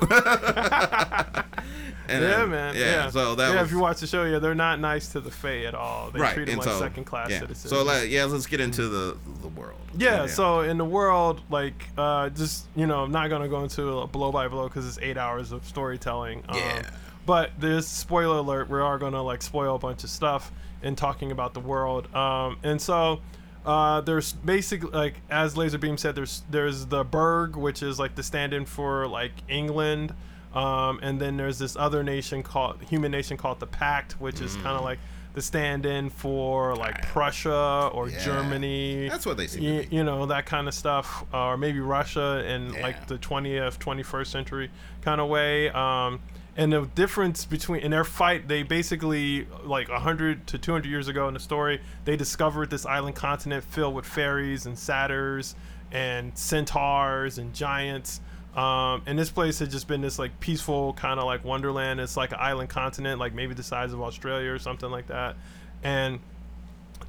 [2.09, 2.75] And yeah, then- man.
[2.75, 3.09] Yeah, Yeah.
[3.09, 5.31] so that yeah, was if you watch the show, yeah, they're not nice to the
[5.31, 6.11] Fae at all.
[6.11, 6.33] They right.
[6.35, 7.39] treat them like so second class yeah.
[7.39, 7.69] citizens.
[7.69, 9.79] So like, yeah, let's get into the the world.
[9.97, 13.99] yeah, so in the world, like, uh, just you know, I'm not gonna go into
[13.99, 16.43] a blow by blow because it's eight hours of storytelling.
[16.49, 16.81] Um, Yeah.
[17.25, 18.69] But this spoiler alert.
[18.69, 22.13] We are gonna like spoil a bunch of stuff in talking about the world.
[22.15, 23.21] Um, and so.
[23.65, 28.21] Uh, there's basically like as Laserbeam said, there's there's the Berg, which is like the
[28.21, 30.13] stand-in for like England,
[30.53, 34.55] um, and then there's this other nation called human nation called the Pact, which is
[34.57, 34.99] kind of like
[35.33, 38.19] the stand-in for like Prussia or Yeah.
[38.25, 39.07] Germany.
[39.07, 39.95] That's what they seem to you, be.
[39.95, 42.81] you know that kind of stuff, or maybe Russia in Yeah.
[42.81, 45.69] like the 20th, 21st century kind of way.
[45.69, 46.19] Um,
[46.55, 51.27] and the difference between in their fight, they basically like 100 to 200 years ago
[51.27, 55.55] in the story, they discovered this island continent filled with fairies and satyrs
[55.91, 58.21] and centaurs and giants.
[58.55, 61.99] Um, and this place had just been this like peaceful kind of like wonderland.
[61.99, 65.35] It's like an island continent, like maybe the size of Australia or something like that.
[65.81, 66.19] And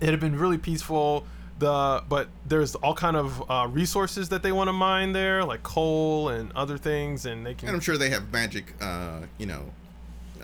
[0.00, 1.26] it had been really peaceful
[1.58, 5.62] the but there's all kind of uh, resources that they want to mine there like
[5.62, 9.46] coal and other things and they can and I'm sure they have magic, uh, you
[9.46, 9.70] know,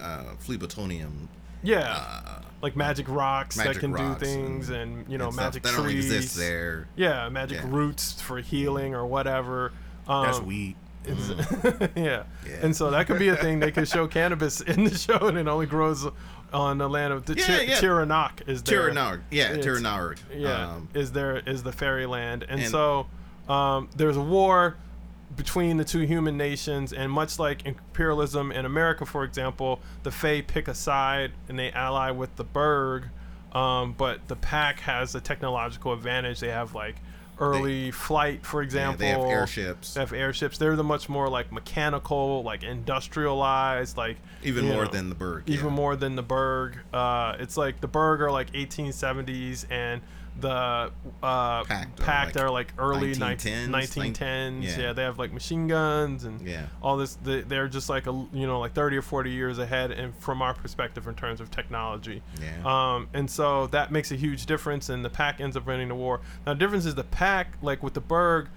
[0.01, 1.29] uh, phlebotomium.
[1.63, 1.97] yeah
[2.27, 5.73] Uh, like magic rocks that can rocks do things and, you know and magic that
[5.75, 6.87] trees don't exist there.
[6.97, 7.67] yeah magic Yeah.
[7.71, 9.73] roots for healing or whatever
[10.07, 10.77] um, That's weed.
[11.05, 12.23] it's- yeah.
[12.47, 12.57] Yeah.
[12.63, 15.37] and so that could be a thing they could show cannabis in the show and
[15.39, 16.07] it only grows
[16.53, 17.77] on the land of the Yeah, Tir- yeah.
[17.81, 20.17] Tiranac is there Tiranaur, yeah, It's- Tiranaur.
[20.35, 23.07] yeah, Um, is there is the fairyland, and, and- so
[23.49, 24.77] um, there's a war
[25.37, 30.41] between the two human nations, and much like imperialism in America, for example, the Fae
[30.43, 33.05] pick a side and they ally with the Berg,
[33.53, 36.41] um, but the Pact has a technological advantage.
[36.41, 36.97] They have like
[37.41, 38.99] early flight, for yeah, example.
[38.99, 39.95] they have airships.
[39.95, 40.59] They have airships.
[40.59, 45.45] They're the much more like mechanical, like industrialized, like even more know, than the Berg.
[45.47, 45.73] even yeah.
[45.73, 46.79] more than the Berg.
[46.93, 50.01] Uh, it's like the Berg are like 1870s and
[50.39, 50.91] the
[51.23, 54.63] uh, Pact Pact, are are, like early 1910s, 1910s.
[54.63, 54.79] yeah.
[54.81, 54.93] yeah.
[54.93, 56.67] they have like machine guns and Yeah.
[56.83, 57.17] all this.
[57.17, 60.41] They, they're just like a you know like 30 or 40 years ahead, and from
[60.43, 62.23] our perspective in terms of technology.
[62.41, 62.95] Yeah.
[62.95, 65.95] Um, and so that makes a huge difference, and the Pact ends up winning the
[65.95, 66.21] war.
[66.47, 68.49] Now the difference is the Pact, like with the Berg,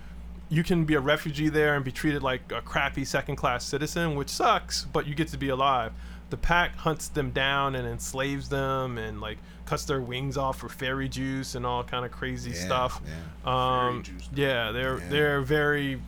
[0.50, 4.16] you can be a refugee there and be treated like a crappy second class citizen,
[4.16, 5.92] which sucks, but you get to be alive.
[6.30, 10.70] The Pact hunts them down and enslaves them and like cuts their wings off for
[10.70, 13.02] fairy juice and all kind of crazy Yeah, stuff.
[13.46, 13.88] yeah.
[13.88, 14.30] Um, juice.
[14.34, 15.08] yeah, they're Yeah.
[15.10, 16.02] they're very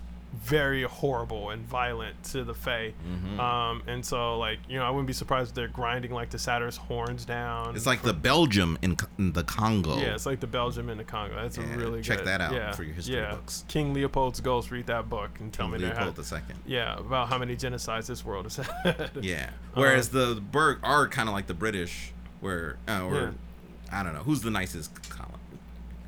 [0.44, 2.92] very horrible and violent to the Fae.
[3.10, 3.40] Mm-hmm.
[3.40, 6.38] Um, and so like, you know, I wouldn't be surprised if they're grinding like the
[6.38, 7.74] satyr's horns down.
[7.74, 9.96] It's like the Belgium in, in the Congo.
[9.98, 11.36] Yeah, it's like the Belgium in the Congo.
[11.36, 12.28] That's Yeah, a really check good.
[12.28, 13.32] that out yeah, for your history yeah.
[13.32, 13.64] books.
[13.70, 14.72] King Leopold's Ghost.
[14.72, 16.60] Read that book and tell me there Leopold had- the second.
[16.68, 19.12] Yeah, about how many genocides this world has had.
[19.22, 19.52] Yeah.
[19.74, 20.34] Whereas Uh-huh.
[20.34, 23.30] the Berg are kind of like the British, where uh, or Yeah.
[23.92, 25.32] I don't know who's the nicest colony.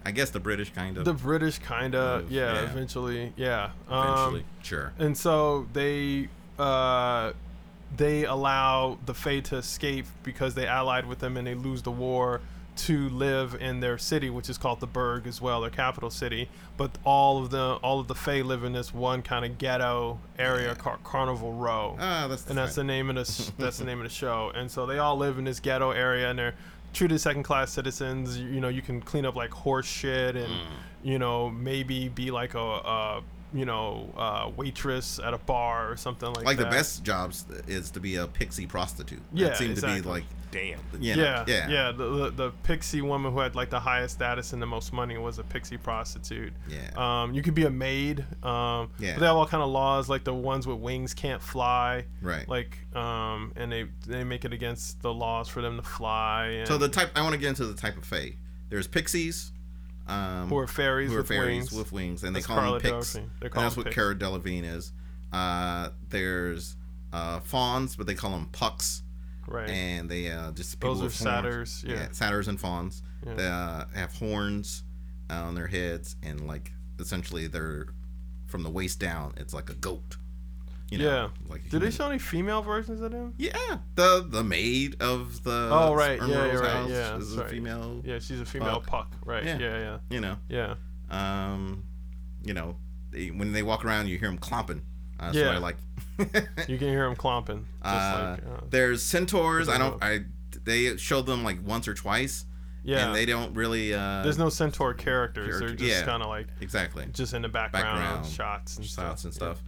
[0.05, 1.03] I guess the British kind of.
[1.05, 2.71] The British kind of, Of, yeah, yeah.
[2.71, 3.71] eventually, yeah.
[3.89, 4.93] eventually, Um, sure.
[4.99, 7.33] and so they uh,
[7.95, 11.91] they allow the Fae to escape because they allied with them and they lose the
[11.91, 12.41] war
[12.77, 16.47] to live in their city, which is called the Burg as well, their capital city.
[16.77, 20.19] But all of the all of the Fae live in this one kind of ghetto
[20.37, 23.97] area called Carnival Row Ah, that's and that's the name of the that's the name
[23.99, 24.51] of the show.
[24.55, 26.55] And so they all live in this ghetto area, and they're
[26.97, 28.37] treated second class citizens.
[28.37, 30.65] You, you know, you can clean up like horse shit, and Mm.
[31.03, 35.97] you know maybe be like a, a you know uh, waitress at a bar or
[35.97, 36.65] something like, like that.
[36.65, 39.21] the best jobs is to be a pixie prostitute.
[39.33, 40.01] Yeah, that seemed to exactly.
[40.01, 40.79] be like Damn.
[40.99, 44.15] you know, yeah, yeah, yeah, The, the the pixie woman who had like the highest
[44.15, 46.53] status and the most money was a pixie prostitute.
[46.69, 46.89] Yeah.
[47.23, 48.21] Um, you could be a maid.
[48.43, 49.13] Um, Yeah.
[49.13, 52.05] but They have all kind of laws, like the ones with wings can't fly.
[52.21, 52.47] Right.
[52.47, 56.45] Like, um, and they they make it against the laws for them to fly.
[56.59, 58.35] And So the type I want to get into the type of fae.
[58.69, 59.51] There's pixies,
[60.07, 61.73] um, who are fairies who are with fairies wings.
[61.73, 63.15] with wings, and That's they call Carla them pigs.
[63.15, 63.91] And that's what.
[63.91, 64.93] Cara Delevingne is.
[65.31, 66.75] Uh, there's
[67.11, 69.03] uh, fauns, but they call them pucks,
[69.47, 69.69] right.
[69.69, 72.07] and they uh, just people Those are satyrs, yeah.
[72.11, 73.03] satyrs and fauns.
[73.25, 73.33] Yeah.
[73.33, 74.83] They uh, have horns
[75.29, 77.87] on their heads, and like essentially they're
[78.47, 79.33] from the waist down.
[79.37, 80.17] It's like a goat.
[80.89, 81.29] You know, yeah.
[81.49, 83.33] Like Did they show any female versions of them?
[83.37, 83.51] Yeah,
[83.95, 86.17] the the maid of the Oh, right.
[86.19, 86.71] Yeah, you're right.
[86.71, 88.01] house Yeah, is a female.
[88.05, 89.11] Yeah, she's a female Puck.
[89.11, 89.15] puck.
[89.25, 89.43] Right.
[89.43, 89.57] Yeah.
[89.59, 89.77] Yeah.
[89.79, 89.97] Yeah.
[90.09, 90.75] You know, Yeah.
[91.09, 91.83] um,
[92.43, 92.77] you know,
[93.11, 94.81] they, when they walk around, you hear them clomping.
[95.19, 95.49] Uh, Yeah.
[95.49, 95.75] I like.
[96.19, 97.65] You can hear them clomping.
[97.83, 99.67] Just uh, like, uh, there's centaurs.
[99.69, 100.01] I don't.
[100.03, 100.21] I
[100.63, 102.45] they showed them like once or twice,
[102.83, 103.07] yeah.
[103.07, 103.93] and they don't really.
[103.93, 105.47] Uh, There's no centaur characters.
[105.47, 106.05] character- They're just yeah.
[106.05, 109.23] kind of like exactly just in the background, Background shots and shots stuff.
[109.25, 109.63] and stuff.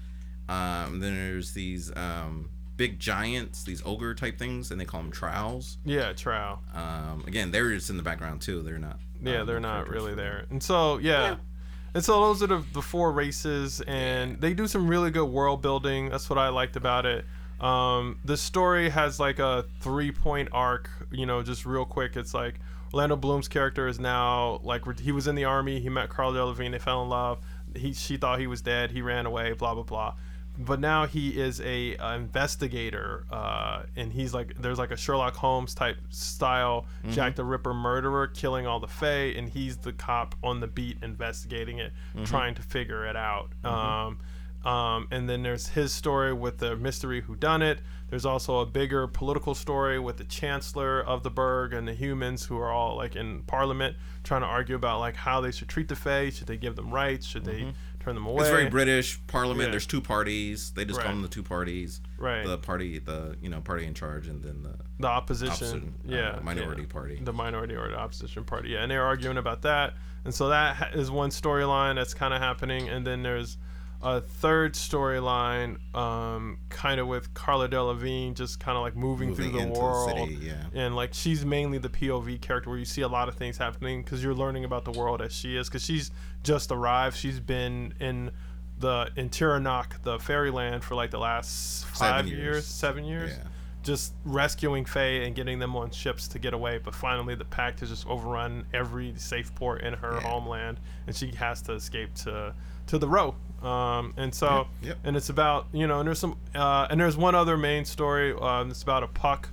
[0.50, 5.12] Um, then there's these um, big giants, these ogre type things, and they call them
[5.12, 5.78] trowels.
[5.86, 6.60] Yeah, yeah trow.
[6.74, 8.62] Um, again, they're just in the background too.
[8.64, 9.00] They're not.
[9.22, 10.46] Yeah, um, they're not really there.
[10.50, 11.36] And so, yeah.
[11.94, 15.62] And so those are the, the four races, and they do some really good world
[15.62, 16.10] building.
[16.10, 17.26] That's what I liked about it.
[17.60, 22.16] Um, the story has like a three point arc, you know, just real quick.
[22.16, 22.56] It's like
[22.94, 26.72] Orlando Bloom's character is now like he was in the army, he met Carl Delevingne,
[26.72, 27.40] they fell in love.
[27.76, 30.14] He she thought he was dead, he ran away, blah blah blah.
[30.62, 35.36] But now he is a, a investigator, uh, and he's like there's like a Sherlock
[35.36, 40.36] Holmes type style Jack the Ripper murderer killing all the Fae, and he's the cop
[40.44, 41.94] on the beat investigating it,
[42.26, 43.52] trying to figure it out.
[43.64, 44.18] Um,
[44.66, 47.80] um, and then there's his story with the mystery who done it.
[48.10, 52.44] There's also a bigger political story with the chancellor of the Burg and the humans
[52.46, 55.88] who are all like in parliament trying to argue about like how they should treat
[55.88, 56.30] the Fae.
[56.30, 57.26] Should they give them rights?
[57.26, 58.42] Should they turn them away?
[58.42, 59.68] It's very British Parliament.
[59.68, 59.72] Yeah.
[59.72, 60.72] There's two parties.
[60.72, 62.02] They just call them the two parties.
[62.18, 62.46] Right.
[62.46, 66.12] The party, the you know party in charge, and then the the opposition, opposition, uh,
[66.12, 66.88] yeah, minority yeah.
[66.88, 67.20] party.
[67.22, 69.94] the minority or the opposition party, yeah, and they're arguing about that,
[70.26, 73.58] and so that is one storyline that's kind of happening, and then there's
[74.02, 79.52] a third storyline, um, kind of with Carla Delevingne just kind of like moving, Moving
[79.52, 80.54] through the into the world, city, yeah.
[80.74, 84.02] and like she's mainly the POV character where you see a lot of things happening
[84.02, 86.12] because you're learning about the world as she is, because she's
[86.44, 88.32] just arrived, she's been in
[88.80, 92.40] the in the fairyland, for like the last five years.
[92.40, 93.44] years, seven years Yeah.
[93.84, 96.78] just rescuing Fae and getting them on ships to get away.
[96.78, 100.30] But finally, the Pact has just overrun every safe port in her Yeah.
[100.30, 102.54] homeland, and she has to escape to
[102.88, 103.36] to the row.
[103.64, 104.98] Um, and so, Yep, yep.
[105.04, 108.34] and it's about you know, and there's some, uh, and there's one other main story.
[108.34, 109.50] Um, it's about a puck,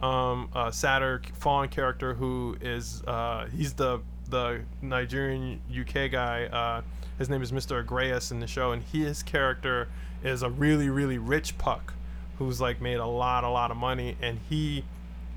[0.00, 6.44] um, a satyr faun character who is uh, he's the the Nigerian UK guy.
[6.44, 6.82] Uh,
[7.18, 7.80] his name is Mr.
[7.80, 9.88] Agreus in the show, and his character
[10.22, 11.94] is a really really rich puck
[12.38, 14.84] who's like made a lot a lot of money, and he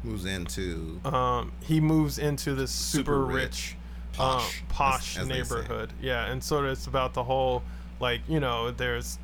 [0.04, 3.76] moves into um, he moves into this super, Super rich, rich,
[4.14, 5.92] posh, posh, posh as- as neighborhood.
[6.02, 7.64] Yeah, and sort of it's about the whole
[8.02, 9.18] like you know there's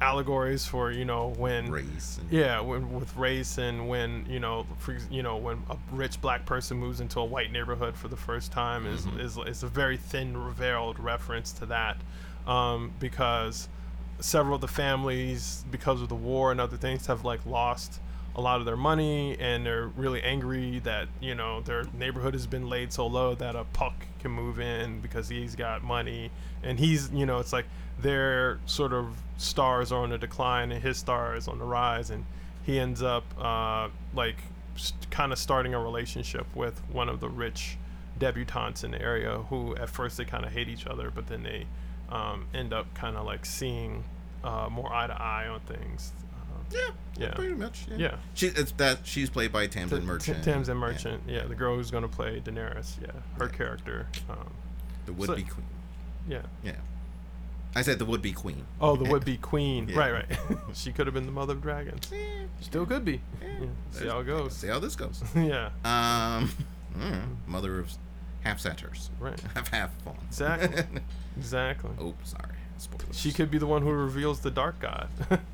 [0.00, 2.18] allegories for you know when race.
[2.20, 6.20] And, yeah when, with race and when you know for, you know when a rich
[6.20, 9.20] black person moves into a white neighborhood for the first time is Mm-hmm.
[9.20, 11.96] is, is a very thin veiled reference to that
[12.46, 13.68] um, because
[14.20, 17.98] several of the families because of the war and other things have like lost
[18.36, 22.46] a lot of their money and they're really angry that you know their neighborhood has
[22.46, 26.30] been laid so low that a puck can move in because he's got money
[26.62, 27.66] and he's you know it's like
[28.02, 32.10] their sort of stars are on the decline and his star is on the rise
[32.10, 32.24] and
[32.64, 34.36] he ends up uh, like
[34.76, 37.76] st- kind of starting a relationship with one of the rich
[38.18, 41.42] debutantes in the area who at first they kind of hate each other but then
[41.42, 41.66] they
[42.08, 44.04] um, end up kind of like seeing
[44.44, 47.34] uh, more eye to eye on things uh, yeah, Yeah.
[47.34, 47.86] pretty much.
[47.90, 48.14] Yeah, Yeah.
[48.34, 50.44] She it's that she's played by Tamzin T- Merchant.
[50.44, 51.44] T- Tamzin Merchant, yeah.
[51.46, 54.50] the girl who's gonna play Daenerys, yeah, her character, um,
[55.06, 55.66] the would be queen.
[56.28, 56.42] yeah.
[56.62, 56.72] Yeah,
[57.74, 58.66] I said the would be queen.
[58.80, 59.98] Oh, the would-be queen, Yeah.
[59.98, 60.26] right, right.
[60.74, 62.10] she could have been the mother of dragons.
[62.60, 63.20] Still could be.
[63.42, 63.66] Yeah.
[63.92, 64.54] See how it goes.
[64.54, 65.22] See how this goes.
[65.36, 65.70] yeah.
[65.84, 66.50] Um,
[67.46, 67.90] mother of
[68.42, 69.10] half satyrs.
[69.18, 69.40] Right.
[69.54, 70.18] Half half fauns.
[70.28, 70.84] Exactly.
[71.36, 71.90] Exactly.
[71.98, 72.54] oh, sorry.
[72.78, 73.18] Spoilers.
[73.18, 75.08] She could be the one who reveals the dark god.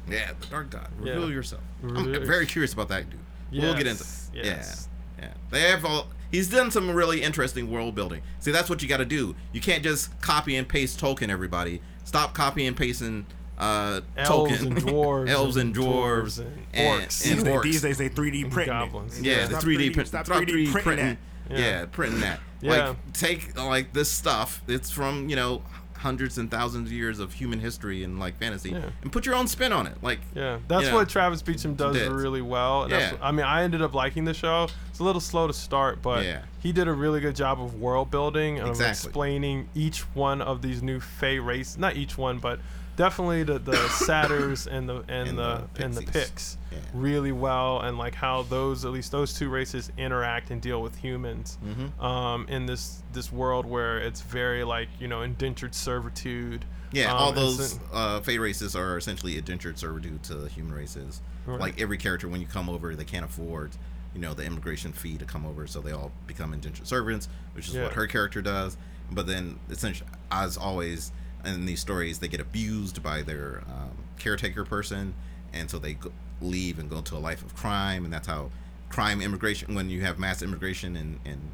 [0.08, 0.88] Yeah, the Dark God.
[1.02, 1.12] Yeah.
[1.12, 1.62] Reveal yourself.
[1.82, 3.20] Reveal I'm very curious about that dude.
[3.52, 4.02] We'll get into.
[4.02, 4.88] Yes, Yeah, yes.
[5.18, 5.28] yeah.
[5.50, 6.06] They have all.
[6.30, 8.22] He's done some really interesting world building.
[8.40, 9.34] See, that's what you got to do.
[9.52, 11.28] You can't just copy and paste Tolkien.
[11.30, 13.26] Everybody, stop copying and pasting.
[13.58, 14.66] Uh, Elves Tolkien.
[14.68, 17.30] and dwarves elves and and dwarves, dwarves and and, orcs.
[17.30, 17.62] and These, orcs.
[17.64, 19.18] these days they 3D And printing goblins.
[19.18, 19.24] it.
[19.24, 21.18] Yeah, the Stop 3D, print, Stop stop 3D 3D printing printing.
[21.50, 21.58] Yeah.
[21.58, 21.84] Yeah.
[21.90, 22.38] printing that.
[22.60, 22.88] Yeah.
[22.90, 24.62] Like take like this stuff.
[24.68, 25.62] It's from you know
[25.98, 28.90] hundreds and thousands of years of human history and like fantasy, Yeah.
[29.02, 29.94] and put your own spin on it.
[30.02, 32.10] Like Yeah, that's you know, what Travis Beacham does did.
[32.10, 32.82] really well.
[32.84, 33.12] and Yeah.
[33.12, 34.68] what- I mean, I ended up liking the show.
[34.90, 36.42] It's a little slow to start, but Yeah.
[36.60, 40.62] he did a really good job of world building and of explaining each one of
[40.62, 41.76] these new Fae race.
[41.76, 42.60] Not each one, but
[42.98, 46.78] definitely the the satyrs and the and, And the, the and the Pix Yeah.
[46.92, 50.96] really well, and like how those at least those two races interact and deal with
[50.96, 52.04] humans Mm-hmm.
[52.04, 56.66] um, in this this world where it's very like you know indentured servitude.
[56.92, 61.20] Yeah, um, all those uh, Fae races are essentially indentured servitude to human races.
[61.46, 61.60] Right.
[61.60, 63.72] Like every character, when you come over, they can't afford,
[64.14, 67.68] you know, the immigration fee to come over, so they all become indentured servants, which
[67.68, 67.84] is Yeah.
[67.84, 68.76] what her character does.
[69.10, 71.12] But then, essentially, as always
[71.44, 75.14] in these stories, they get abused by their um, caretaker person,
[75.52, 78.50] and so they go, leave and go to a life of crime, and that's how
[78.90, 79.74] crime immigration.
[79.74, 81.50] When you have mass immigration and and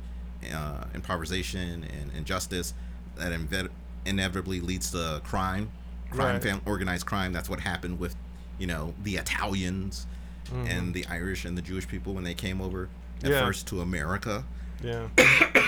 [0.55, 2.75] uh, improvisation and injustice,
[3.17, 3.71] that inve-
[4.05, 5.71] inevitably leads to crime,
[6.11, 6.43] crime, Right.
[6.43, 7.33] fam- organized crime.
[7.33, 8.15] That's what happened with,
[8.59, 10.07] you know, the Italians
[10.67, 12.89] and the Irish and the Jewish people when they came over at
[13.23, 13.33] Mm-hmm.
[13.33, 13.47] Yeah.
[13.47, 14.45] first to America.
[14.83, 15.09] Yeah.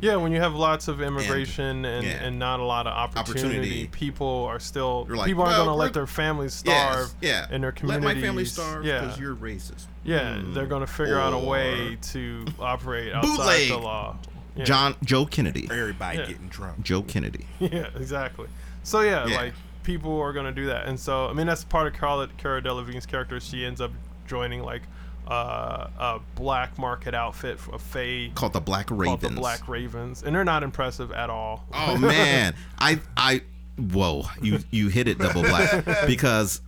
[0.00, 2.22] yeah, when you have lots of immigration and, yeah.
[2.22, 3.86] and, not a lot of opportunity, Opportunity.
[3.88, 7.46] people are still like, people aren't "Well, going to let their families Yes, starve yeah.
[7.50, 8.06] in their communities.
[8.06, 9.00] Let my family starve Yeah.
[9.00, 9.86] because you're racist.
[10.04, 10.52] yeah, Hmm.
[10.54, 13.68] they're going to figure out a way to operate outside Bootleg.
[13.70, 14.16] the law.
[14.56, 14.64] Yeah.
[14.64, 15.68] John Joe Kennedy.
[15.70, 16.26] Everybody Yeah.
[16.26, 16.82] getting drunk.
[16.82, 17.46] Joe Kennedy.
[17.60, 18.48] yeah, exactly.
[18.82, 19.36] So yeah, Yeah.
[19.36, 20.86] like people are going to do that.
[20.86, 23.38] And so I mean that's part of Cara, Cara Delevingne's character.
[23.40, 23.90] She ends up
[24.26, 24.82] joining like
[25.26, 29.20] uh, a black market outfit of Fae Called the Black Ravens.
[29.22, 31.64] called the Black Ravens, and they're not impressive at all.
[31.72, 33.42] Oh man, I I
[33.78, 36.60] whoa, you you hit it double black because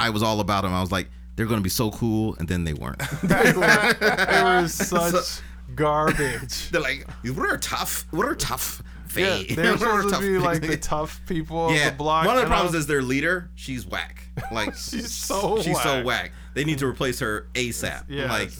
[0.00, 0.72] I was all about them.
[0.72, 2.98] I was like, they're gonna be so cool, and then they weren't.
[3.22, 5.42] they were, were such
[5.74, 6.70] garbage.
[6.70, 8.06] they're like, what are tough?
[8.10, 8.82] What are tough?
[9.16, 12.26] Yeah, they're supposed to be like the tough people Yeah, of the block.
[12.26, 13.50] one of the problems is their leader.
[13.54, 14.22] She's whack.
[14.52, 16.30] Like She's so she's so whack.
[16.58, 18.06] They need to replace her ASAP.
[18.08, 18.28] Yes.
[18.28, 18.50] Like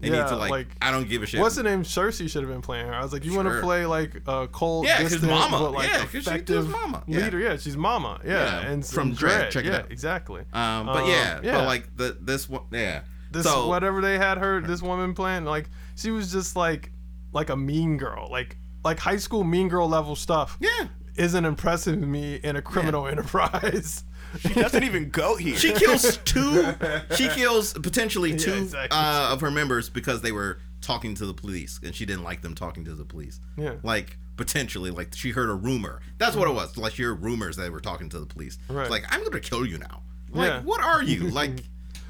[0.00, 1.40] they Yeah, need to like, like, I don't give a shit.
[1.40, 1.84] What's the name?
[1.84, 2.92] Cersei should have been playing her.
[2.94, 5.58] I was like, you want to play like a cold, Yeah, distant, Mama.
[5.60, 7.04] but like Yeah, 'cause she does effective Mama.
[7.06, 7.20] Yeah.
[7.20, 7.38] leader.
[7.38, 8.20] Yeah, she's Mama.
[8.24, 9.52] Yeah, Yeah, and from and Dread.
[9.52, 9.92] Check it yeah, out.
[9.92, 10.40] exactly.
[10.52, 11.52] Um, but Um, yeah, yeah.
[11.58, 13.02] but like the this one, yeah.
[13.30, 16.90] This so whatever they had her, this woman playing, like she was just like
[17.32, 20.58] like a mean girl, like like high school mean girl level stuff.
[20.60, 24.02] yeah, Isn't impressive to me in a criminal enterprise.
[24.40, 25.56] She doesn't even go here.
[25.56, 26.74] she kills two.
[27.16, 28.96] She kills potentially two exactly.
[28.98, 32.42] uh, of her members because they were talking to the police, and she didn't like
[32.42, 33.40] them talking to the police.
[33.56, 33.74] Yeah.
[33.82, 36.00] like potentially, like she heard a rumor.
[36.18, 36.76] That's what it was.
[36.76, 38.58] Like she heard rumors that they were talking to the police.
[38.64, 38.90] It's Right.
[38.90, 40.02] like I'm gonna kill you now.
[40.32, 40.60] Like Yeah.
[40.62, 41.28] what are you?
[41.30, 41.56] Like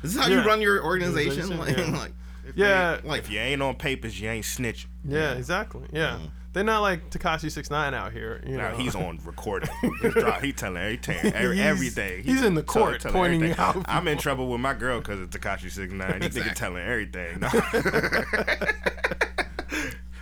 [0.02, 1.56] this is how you run your organization?
[1.58, 1.90] Like, yeah.
[1.98, 2.12] like
[2.56, 4.86] yeah, like if you ain't on papers, you ain't snitching.
[5.06, 5.86] yeah, exactly.
[5.92, 6.18] Yeah,
[6.54, 8.40] they're not like Tekashi Six Nine out here.
[8.46, 9.68] You Now know, he's on recording.
[10.00, 12.22] He's, drop- he telling everything, every, He's- everything.
[12.24, 13.62] he's in the court telling pointing everything.
[13.62, 16.22] out I'm in trouble with my girl because of Tekashi Six Nine.
[16.22, 16.54] He nigga Exactly.
[16.54, 17.42] telling everything.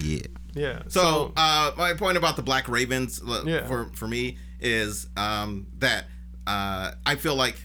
[0.00, 0.18] yeah.
[0.54, 0.82] yeah.
[0.88, 3.66] So, uh, my point about the Black Ravens uh, Yeah.
[3.66, 6.06] for for me is um, that
[6.46, 7.56] uh, I feel like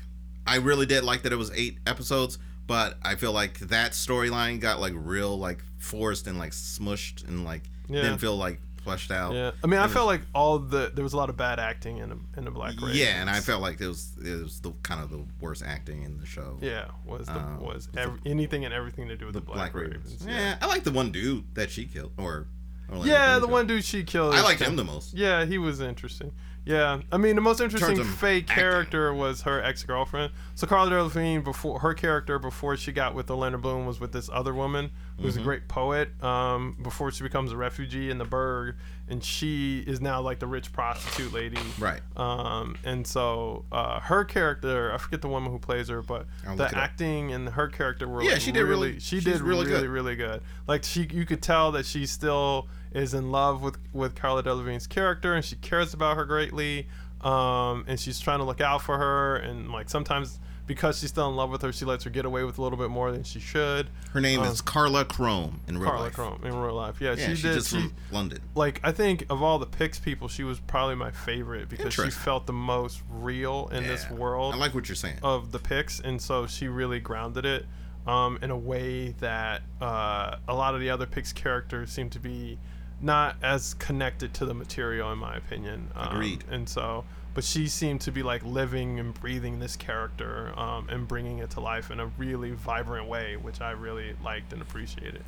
[0.45, 2.37] I really did like that it was eight episodes,
[2.67, 7.43] but I feel like that storyline got like real like forced and like smushed and
[7.45, 8.01] like Yeah.
[8.01, 9.33] didn't feel like fleshed out.
[9.33, 11.97] yeah, I mean, I felt like all the there was a lot of bad acting
[11.97, 12.97] in the in the Black Ravens.
[12.97, 16.03] Yeah, and I felt like it was it was the kind of the worst acting
[16.03, 16.57] in the show.
[16.61, 20.25] yeah was the Um, was every, anything and everything to do with the, Black, Ravens.
[20.25, 20.57] Yeah.
[20.61, 22.47] I like the one dude that she killed, or,
[22.89, 24.33] or like Yeah, the the one dude she killed.
[24.35, 25.13] I liked him the most.
[25.13, 26.31] Yeah, he was interesting.
[26.67, 28.61] Yeah, I mean the most interesting fake acting.
[28.63, 30.31] character was her ex girlfriend.
[30.55, 34.29] So Carla Delevingne before her character before she got with Orlando Bloom was with this
[34.31, 35.41] other woman who's Mm-hmm.
[35.41, 36.23] a great poet.
[36.23, 38.75] Um, before she becomes a refugee in the Burgue,
[39.07, 41.57] and she is now like the rich prostitute lady.
[41.79, 42.01] Right.
[42.17, 46.55] Um, and so uh, her character, I forget the woman who plays her, but I'll
[46.57, 49.81] the acting and her character were Yeah, like, she did really- She did really really,
[49.81, 49.89] good.
[49.89, 50.41] really good.
[50.67, 54.87] Like she, you could tell that she's still is in love with with Carla Delevingne's
[54.87, 56.87] character, and she cares about her greatly.
[57.21, 61.29] Um, and she's trying to look out for her, and like sometimes because she's still
[61.29, 63.23] in love with her, she lets her get away with a little bit more than
[63.23, 63.89] she should.
[64.11, 65.91] Her name Um, is Karla Crome in real life.
[65.91, 66.13] Carla life.
[66.13, 66.99] Chrome in real life.
[67.01, 67.53] Yeah, Yeah, she she's did.
[67.55, 68.39] just she, from London.
[68.53, 72.09] like I think of all the Pix people, she was probably my favorite because she
[72.11, 75.17] felt the most real in this world I like what you're saying.
[75.23, 77.65] of the Pix, and so she really grounded it
[78.05, 82.19] um, in a way that uh, a lot of the other Pix characters seem to
[82.19, 82.59] be
[83.01, 85.89] not as connected to the material, in my opinion.
[85.95, 86.43] Um, Agreed.
[86.49, 91.07] And so, but she seemed to be like living and breathing this character um, and
[91.07, 95.23] bringing it to life in a really vibrant way, which I really liked and appreciated.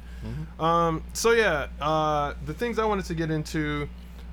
[0.59, 3.87] Um, so yeah, uh, the things I wanted to get into,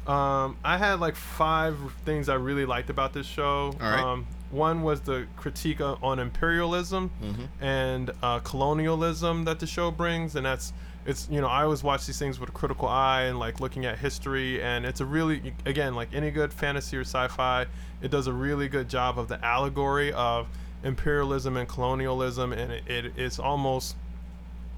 [0.06, 3.74] um, I had like five things I really liked about this show.
[3.80, 4.00] All right.
[4.02, 7.64] Um, one was the critique on imperialism Mm-hmm.
[7.64, 10.72] and uh, colonialism that the show brings, and that's
[11.06, 13.86] it's you know I always watch these things with a critical eye and like looking
[13.86, 17.66] at history, and it's a really again like any good fantasy or sci-fi,
[18.02, 20.48] it does a really good job of the allegory of
[20.82, 23.96] imperialism and colonialism, and it, it it's almost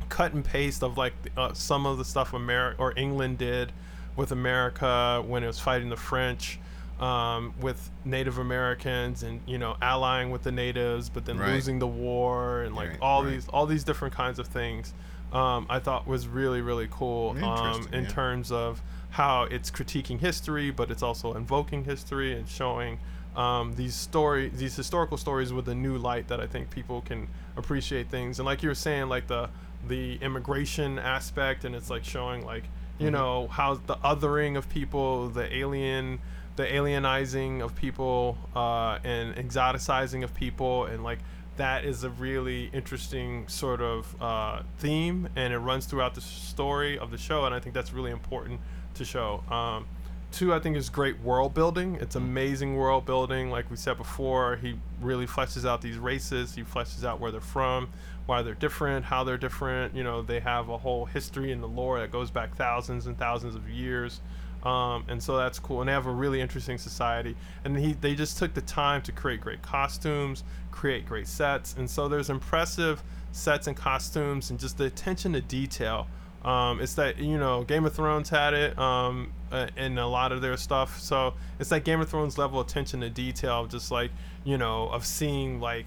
[0.09, 3.73] cut and paste of like uh, some of the stuff America or England did
[4.17, 6.59] with America when it was fighting the French,
[7.01, 11.53] um, with Native Americans and you know allying with the natives, but then Right.
[11.53, 13.31] losing the war and like Right, all right.
[13.33, 14.93] these all these different kinds of things.
[15.33, 18.09] Um, I thought was really really cool um, in yeah.
[18.09, 22.99] terms of how it's critiquing history, but it's also invoking history and showing
[23.37, 27.29] um, these story these historical stories with a new light that I think people can
[27.57, 28.39] appreciate things.
[28.39, 29.51] And like you were saying, like the
[29.87, 32.65] the immigration aspect, and it's like showing like
[32.99, 33.15] you Mm-hmm.
[33.15, 36.19] know how the othering of people, the alien,
[36.57, 41.21] the alienizing of people, uh, and exoticizing of people, and like
[41.59, 46.99] that is a really interesting sort of uh, theme, and it runs throughout the story
[46.99, 48.61] of the show, and I think that's really important
[48.95, 49.45] to show.
[49.51, 49.87] Um,
[50.33, 51.97] two, I think is great world building.
[52.01, 53.51] It's amazing world building.
[53.51, 56.55] Like we said before, he really fleshes out these races.
[56.55, 57.89] He fleshes out where they're from,
[58.27, 59.95] why they're different, how they're different.
[59.95, 63.19] You know, they have a whole history in the lore that goes back thousands and
[63.19, 64.21] thousands of years.
[64.65, 65.81] Um, and so that's cool.
[65.81, 67.37] And they have a really interesting society.
[67.65, 71.77] And he, they just took the time to create great costumes, create great sets.
[71.77, 73.03] And so there's impressive
[73.33, 76.07] sets and costumes and just the attention to detail.
[76.45, 80.31] Um, it's that you know Game of Thrones had it um, uh, in a lot
[80.31, 84.13] of their stuff, so it's that Game of Thrones level attention to detail, just like
[84.45, 85.87] you know of seeing like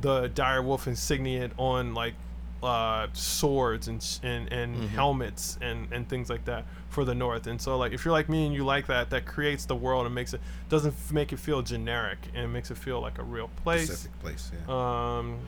[0.00, 2.14] the dire wolf insignia on like
[2.62, 7.46] uh, swords and sh- and, and helmets and, and things like that for the North.
[7.46, 10.06] And so like if you're like me and you like that, that creates the world
[10.06, 13.48] and makes it doesn't make it feel generic and makes it feel like a real
[13.62, 13.86] place.
[13.86, 15.18] Specific place, yeah.
[15.18, 15.40] Um.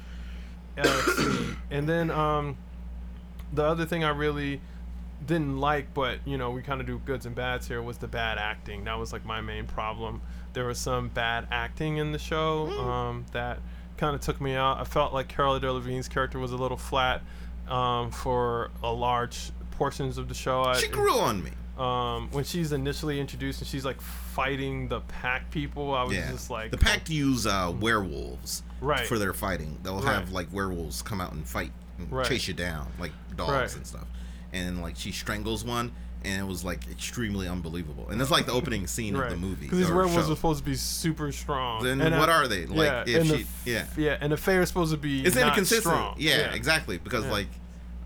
[1.70, 2.56] And then um,
[3.52, 4.60] the other thing I really
[5.24, 8.08] didn't like, but you know, we kind of do goods and bads here, was the
[8.08, 8.84] bad acting.
[8.84, 10.20] That was like my main problem.
[10.52, 13.60] There was some bad acting in the show um, that
[13.96, 14.80] kind of took me out.
[14.80, 17.22] I felt like Carol Delevingne's character was a little flat
[17.68, 20.62] um, for a large portions of the show.
[20.62, 21.50] I- she grew on me.
[21.78, 25.92] um, when she's initially introduced and she's like fighting the pack people.
[25.92, 26.30] I was Yeah.
[26.30, 29.04] just like, the pack use uh, werewolves Right.
[29.06, 29.78] for their fighting.
[29.82, 30.14] They'll Right.
[30.14, 32.26] have like werewolves come out and fight and Right.
[32.26, 34.06] chase you down like dogs and stuff.
[34.52, 35.90] And like she strangles one,
[36.24, 38.08] and it was like extremely unbelievable.
[38.08, 39.66] And it's like the opening scene of the movie.
[39.66, 40.20] Because these werewolves show.
[40.32, 41.82] are supposed to be super strong.
[41.82, 42.66] Then And, what are they?
[42.66, 43.86] Like, yeah, if and the yeah.
[43.96, 45.82] yeah, and the fae are supposed to be It's inconsistent.
[45.94, 46.14] strong.
[46.18, 46.98] Yeah, exactly.
[46.98, 47.32] Because Yeah.
[47.32, 47.46] like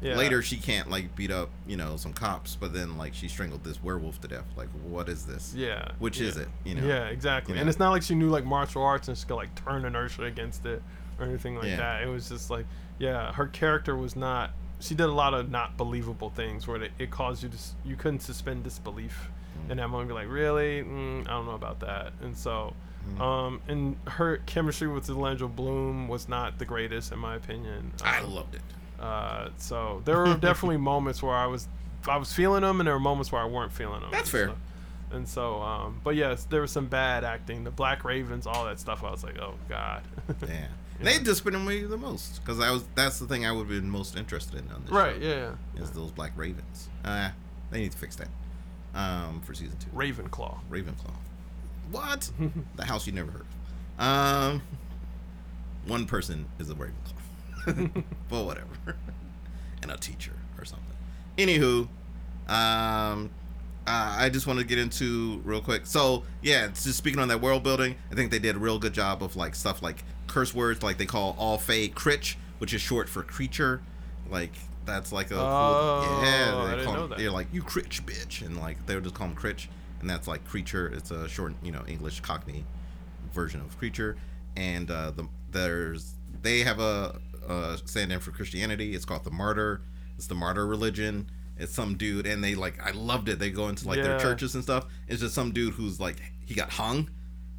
[0.01, 0.17] Yeah.
[0.17, 3.65] later she can't like beat up you know some cops, but then like she strangled
[3.65, 4.47] this werewolf to death.
[4.57, 5.55] Like what is this?
[5.57, 5.89] Yeah.
[5.99, 6.29] Which yeah.
[6.29, 6.49] is it?
[6.65, 6.87] You know?
[6.87, 7.55] Yeah, exactly.
[7.55, 9.85] You And it's not like she knew like martial arts and she could like turn
[9.85, 10.83] inertia against it
[11.19, 11.77] or anything like Yeah.
[11.77, 12.03] that.
[12.03, 12.67] It was just like,
[12.99, 14.51] yeah, her character was not.
[14.81, 17.97] She did a lot of not believable things where it, it caused you to you
[17.97, 19.71] couldn't suspend disbelief, Mm.
[19.71, 22.13] and that moment be like, really, mm, I don't know about that.
[22.23, 22.75] And so,
[23.09, 23.21] Mm.
[23.21, 27.93] um, and her chemistry with Delangelo Bloom was not the greatest in my opinion.
[28.05, 28.63] I Um, loved it.
[29.01, 31.67] uh, so there were definitely moments where I was
[32.07, 34.11] I was feeling them, and there were moments where I weren't feeling them.
[34.13, 34.47] That's and fair.
[34.49, 37.65] so- And so, um, but yes, there was some bad acting.
[37.65, 39.03] The Black Ravens, all that stuff.
[39.03, 40.03] I was like, oh god.
[40.47, 40.67] Yeah.
[41.01, 43.91] They disappointed me the most because I was that's the thing I would have been
[43.91, 45.21] most interested in on this right?
[45.23, 45.57] show.
[45.77, 45.83] Yeah.
[45.83, 46.89] Is those black ravens?
[47.05, 47.31] Uh,
[47.71, 48.29] they need to fix that.
[48.95, 49.91] Um, for season two.
[49.91, 50.59] Ravenclaw.
[50.71, 51.15] Ravenclaw.
[51.91, 52.31] What?
[52.77, 53.47] the house you never heard
[53.99, 54.05] of.
[54.05, 54.63] Um,
[55.87, 58.69] one person is a Ravenclaw, but whatever,
[59.83, 60.97] and a teacher or something.
[61.37, 61.89] Anywho,
[62.49, 63.31] um,
[63.87, 65.87] uh, I just want to get into real quick.
[65.87, 68.93] So yeah, just speaking on that world building, I think they did a real good
[68.93, 72.81] job of like stuff like curse words, like they call all fae critch, which is
[72.81, 73.81] short for creature.
[74.31, 74.53] Like
[74.85, 76.57] that's like a Oh, cool, yeah.
[76.57, 77.19] I They didn't call them- that.
[77.19, 79.69] They're like you critch bitch, and like they would just call them critch,
[80.01, 80.87] and that's like creature.
[80.89, 82.65] It's a short, you know, English Cockney
[83.33, 84.17] version of creature,
[84.57, 86.13] and uh, the there's
[86.43, 88.95] they have a, a stand in for Christianity.
[88.95, 89.81] It's called the Martyr.
[90.17, 91.31] It's the Martyr religion.
[91.61, 93.39] It's some dude, and they like I loved it.
[93.39, 94.87] They go into like their churches and stuff.
[95.09, 96.17] It's just some dude who's like
[96.47, 97.11] he got hung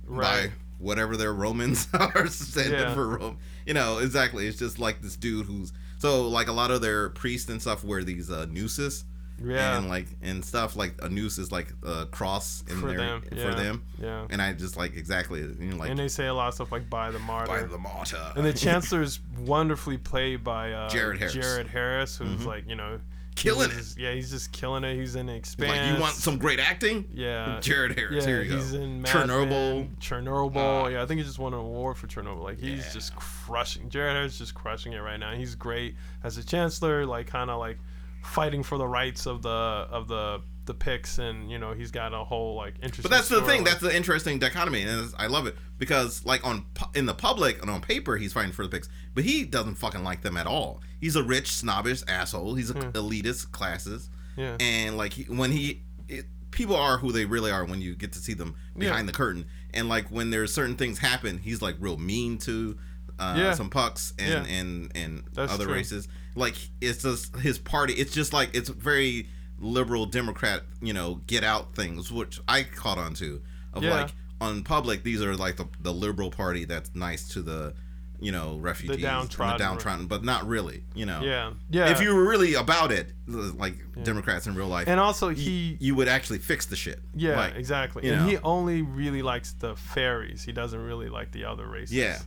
[0.06, 0.50] Right.
[0.50, 2.94] by whatever their Romans are Yeah.
[2.94, 3.38] for Rome.
[3.66, 4.48] You know exactly.
[4.48, 7.84] It's just like this dude who's so like a lot of their priests and stuff
[7.84, 9.04] wear these uh, nooses.
[9.42, 9.78] Yeah.
[9.78, 13.22] And like and stuff like a noose is like a cross in For there them,
[13.22, 13.84] for yeah, them.
[14.02, 14.28] yeah.
[14.30, 16.74] And I just like exactly you know like and they say a lot of stuff
[16.74, 17.48] like by the martyr.
[17.48, 18.34] by the martyr.
[18.36, 21.34] and the chancellor's wonderfully played by uh, Jared Harris.
[21.34, 21.42] Mm-hmm.
[21.42, 23.00] Jared Harris, who's like you know
[23.40, 24.96] Killing he's- Yeah, he's just killing it.
[24.96, 25.70] He's in He's Expanse.
[25.78, 27.08] like you want some great acting?
[27.14, 28.24] Yeah, Jared Harris.
[28.26, 28.80] Yeah, Here you he's go.
[28.82, 29.50] in Mad Chernobyl.
[29.50, 30.86] Men, Chernobyl.
[30.86, 32.44] Uh, yeah, I think he just won an award for Chernobyl.
[32.44, 32.94] Like he's Yeah.
[32.94, 33.90] just crushing.
[33.90, 35.34] Jared Harris just crushing it right now.
[35.34, 37.06] He's great as a chancellor.
[37.06, 37.78] Like kind of like
[38.24, 42.14] fighting for the rights of the of the the Pix, and you know he's got
[42.14, 43.04] a whole like interesting.
[43.04, 43.64] But that's the thing.
[43.64, 46.66] like- That's the interesting dichotomy, and I love it because, like, on
[46.96, 50.04] in the public and on paper, he's fighting for the Pix, but he doesn't fucking
[50.04, 50.82] like them at all.
[51.02, 52.56] He's a rich, snobbish asshole.
[52.56, 54.42] He's a elitist classes, Hmm.
[54.42, 54.58] Yeah.
[54.62, 58.14] and like he, when he, it, people are who they really are when you get
[58.14, 59.12] to see them behind Yeah.
[59.12, 62.78] the curtain, and like when there's certain things happen, he's like real mean to.
[63.22, 63.54] Uh, Yeah.
[63.54, 64.54] some pucks and Yeah.
[64.56, 65.74] and and That's other true.
[65.74, 69.28] races like it's just his party it's just like it's very
[69.60, 73.42] liberal democrat you know get out things which i caught on to
[73.74, 74.02] of Yeah.
[74.02, 74.10] like
[74.42, 77.74] on public these are like the, the liberal party that's nice to the
[78.22, 79.58] you know refugees and downtrodden.
[79.58, 81.90] the downtrodden but not really you know Yeah, yeah.
[81.90, 85.96] if you were really about it like democrats in real life and also he you
[85.96, 88.06] would actually fix the shit Yeah, Like, exactly.
[88.06, 90.44] you and he only really likes the fairies.
[90.44, 91.94] He doesn't really like the other races.
[91.96, 92.18] Yeah.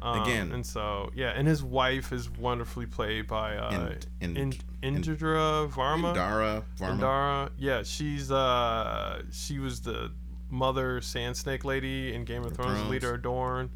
[0.00, 0.52] Um, Again.
[0.52, 5.70] and so yeah, and his wife is wonderfully played by uh, In- in, in- Indira
[5.70, 6.14] Varma.
[6.14, 6.98] Dara Varma.
[7.00, 7.50] Indara.
[7.58, 10.12] Yeah, she's uh she was the
[10.50, 12.90] mother sand snake lady in Game of Thrones, Thrones.
[12.90, 13.70] Leader Adorn.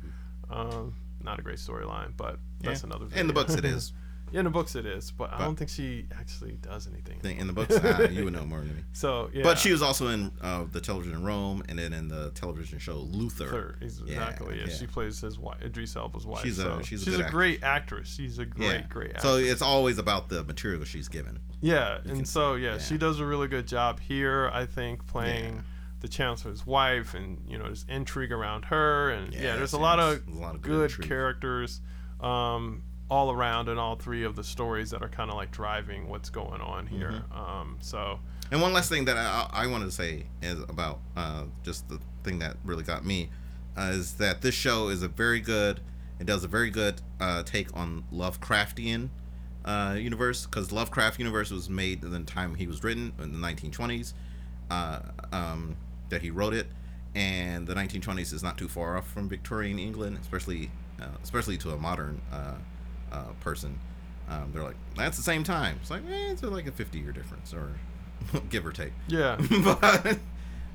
[0.50, 2.86] Um, not a great storyline, but that's Yeah.
[2.94, 3.06] another.
[3.18, 3.92] in the books it is
[4.32, 7.18] yeah, in the books it is, but, I don't think she actually does anything.
[7.38, 9.82] in the books ah, you would know more than me So yeah, But she was
[9.82, 13.76] also in uh, the television in Rome, and then in the television show Luther.
[13.80, 14.58] Yeah, exactly.
[14.58, 14.74] Yeah, yeah.
[14.74, 16.42] she plays his wife, Idris Elba's wife.
[16.42, 18.08] She's a- so she's a she's a great actress.
[18.08, 18.86] She's a great, Yeah.
[18.88, 19.22] great actress.
[19.22, 21.38] So it's always about the material she's given.
[21.60, 22.78] yeah, can and so yeah, yeah.
[22.78, 24.50] she does a really good job here.
[24.52, 25.60] I think playing Yeah.
[26.00, 29.78] the chancellor's wife, and you know, there's intrigue around her, and yeah, Yes, there's a
[29.78, 31.80] lot of a lot of good good characters.
[32.20, 36.08] Um, all around in all three of the stories that are kind of like driving
[36.08, 37.24] what's going on here.
[37.32, 37.38] Mm-hmm.
[37.38, 41.44] Um, so And one last thing that I, I wanted to say is about uh,
[41.64, 43.30] just the thing that really got me
[43.76, 45.80] uh, is that this show is a very good.
[46.20, 49.08] It does a very good uh, take on Lovecraftian
[49.64, 53.38] uh, universe because Lovecraft universe was made in the time he was written in the
[53.38, 54.12] 1920s.
[54.70, 55.00] Uh,
[55.32, 55.76] um,
[56.10, 56.66] that he wrote it,
[57.14, 61.70] and the 1920s is not too far off from Victorian England, especially uh, especially to
[61.70, 62.20] a modern
[63.12, 63.78] uh, person.
[64.28, 65.78] Um, they're like, that's the same time.
[65.80, 67.72] It's like, eh, it's like a 50 year difference, or
[68.50, 68.92] give or take.
[69.08, 70.18] yeah, but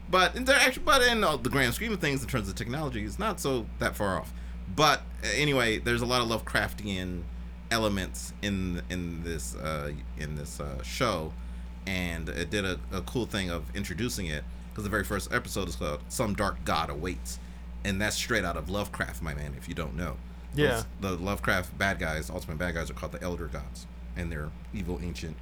[0.10, 3.04] but in the actual, but in the grand scheme of things, in terms of technology,
[3.04, 4.34] it's not so that far off.
[4.76, 7.24] But uh, anyway, there's a lot of Lovecraftian
[7.72, 11.34] elements in in this uh, in this uh, show,
[11.88, 15.68] and it did a, a cool thing of introducing it because the very first episode
[15.68, 17.40] is called "Some Dark God Awaits,"
[17.84, 19.56] and that's straight out of Lovecraft, my man.
[19.58, 20.18] If you don't know,
[20.56, 20.84] Yeah.
[21.02, 25.00] The Lovecraft bad guys, ultimate bad guys, are called the Elder Gods, and they're evil,
[25.04, 25.36] ancient,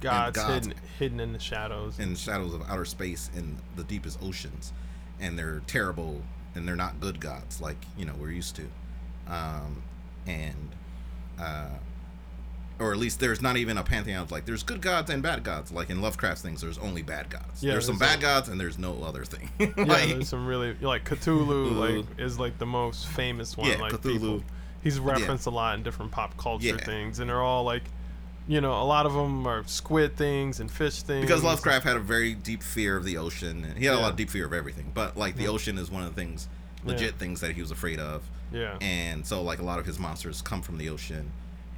[0.00, 0.66] God's, gods.
[0.66, 1.98] hidden hidden in the shadows.
[1.98, 4.72] in the shadows of outer space in the deepest oceans
[5.20, 6.22] and they're terrible
[6.54, 8.66] and they're not good gods like you know we're used to
[9.28, 9.82] um
[10.26, 10.70] and
[11.40, 11.68] uh
[12.82, 15.42] or at least there's not even a pantheon of like there's good gods and bad
[15.44, 18.60] gods like in lovecraft's things there's only bad gods Yeah, there's some bad gods and
[18.60, 21.98] there's no other thing yeah, there's some really like Cthulhu, Cthulhu.
[21.98, 23.68] like is like the most famous one.
[23.70, 24.12] Yeah, like Cthulhu.
[24.12, 24.42] people,
[24.82, 26.76] he's referenced a lot in different pop culture Yeah.
[26.78, 27.84] things, and they're all like,
[28.48, 31.20] you know, a lot of them are squid things and fish things.
[31.24, 33.64] because Lovecraft had a very deep fear of the ocean.
[33.64, 35.90] and He had a lot of deep fear of everything, but like the ocean is
[35.90, 36.48] one of the things,
[36.84, 37.18] legit Yeah.
[37.18, 38.22] things that he was afraid of.
[38.52, 38.76] Yeah.
[38.80, 41.30] And so like a lot of his monsters come from the ocean,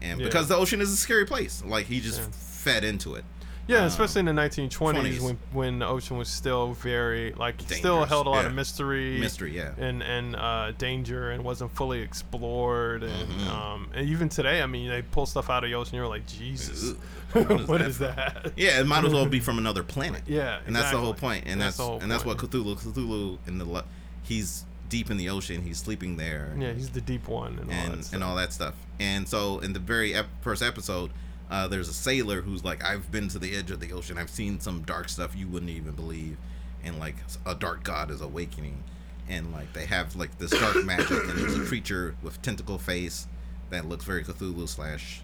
[0.05, 0.27] and Yeah.
[0.27, 2.27] because the ocean is a scary place, like he just Yeah.
[2.33, 3.25] fed into it.
[3.67, 5.21] Yeah, Um, especially in the 1920s 20s.
[5.23, 9.57] when when the ocean was still very like still held a lot of mystery, Mystery,
[9.57, 9.71] yeah.
[9.79, 13.03] and and uh, danger, and wasn't fully explored.
[13.05, 13.49] And, Mm-hmm.
[13.49, 15.97] um, and even today, I mean, they pull stuff out of the ocean.
[15.97, 16.93] You're like, Jesus,
[17.33, 18.53] what is what that is that?
[18.55, 20.23] Yeah, it might as well be from another planet.
[20.27, 21.45] Yeah, and that's the whole point.
[21.47, 22.37] And That's that's, and that's what.
[22.37, 22.77] Cthulhu.
[22.79, 23.85] Cthulhu in the
[24.23, 25.63] he's deep in the ocean.
[25.63, 26.55] He's sleeping there.
[26.59, 28.13] Yeah, he's the deep one and all that stuff.
[28.13, 28.75] and all that stuff.
[29.01, 31.11] And so in the very ep- first episode,
[31.51, 34.19] uh, there's a sailor who's like, I've been to the edge of the ocean.
[34.19, 36.37] I've seen some dark stuff you wouldn't even believe,
[36.85, 37.17] and like
[37.47, 38.83] a dark god is awakening.
[39.29, 43.27] and like they have like this dark magic, and there's a creature with tentacle face
[43.71, 45.23] that looks very Cthulhu slash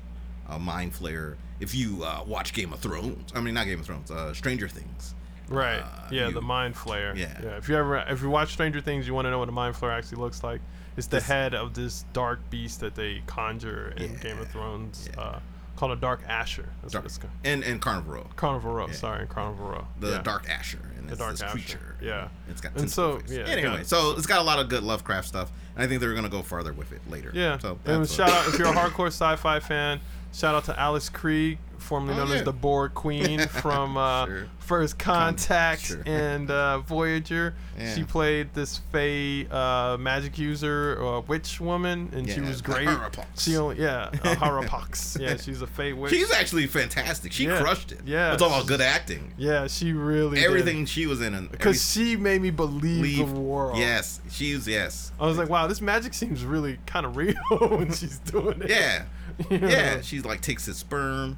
[0.48, 1.36] uh, mind flayer.
[1.60, 4.68] If you uh, watch Game of Thrones, I mean not Game of Thrones, uh, Stranger
[4.68, 5.14] Things.
[5.48, 5.80] Right.
[5.80, 7.14] Uh, yeah, you- the mind flayer.
[7.16, 7.38] Yeah.
[7.42, 7.56] Yeah.
[7.58, 9.74] If you ever if you watch Stranger Things, you want to know what a mind
[9.76, 10.60] flayer actually looks like.
[10.96, 15.08] It's the This- head of this dark beast that they conjure in Game of Thrones,
[15.14, 15.20] yeah.
[15.20, 15.38] uh,
[15.76, 16.66] called a Darkasher.
[16.82, 17.32] That's Dark, what it's called.
[17.44, 18.86] and and Carnival Row, Carnival Row.
[18.88, 18.92] Yeah.
[18.94, 19.86] Sorry, Carnival Row.
[19.98, 20.22] the yeah.
[20.22, 21.96] Darkasher, and The it's Dark this Asher, creature.
[22.02, 22.28] yeah.
[22.50, 25.26] it's got And so, yeah, anyway, got- so it's got a lot of good Lovecraft
[25.28, 27.30] stuff, and I think they're gonna go farther with it later.
[27.32, 27.56] Yeah.
[27.58, 30.00] So and shout out if you're a hardcore sci-fi fan.
[30.32, 32.36] Shout out to Alice Krige, formerly Oh, known yeah.
[32.36, 34.46] as the Borg Queen from uh, Sure.
[34.60, 36.02] First Contact sure.
[36.06, 37.54] and uh, Voyager.
[37.76, 37.92] Yeah.
[37.96, 42.88] She played this Fae uh, magic user, uh, witch woman, and she was great.
[43.36, 45.18] She only, yeah, uh, Haruspex.
[45.20, 46.12] yeah, she's a Fae witch.
[46.12, 47.32] She's actually fantastic.
[47.32, 47.60] She Yeah.
[47.60, 48.02] crushed it.
[48.06, 49.32] Yeah, it's all about good acting.
[49.36, 53.18] yeah, she really Everything she was in, because she made me believe leave.
[53.34, 53.76] the world.
[53.78, 55.10] Yes, she's yes.
[55.18, 58.70] I was like, wow, this magic seems really kind of real when she's doing it.
[58.70, 59.06] Yeah?
[59.50, 60.00] yeah.
[60.00, 61.36] She's like takes his sperm.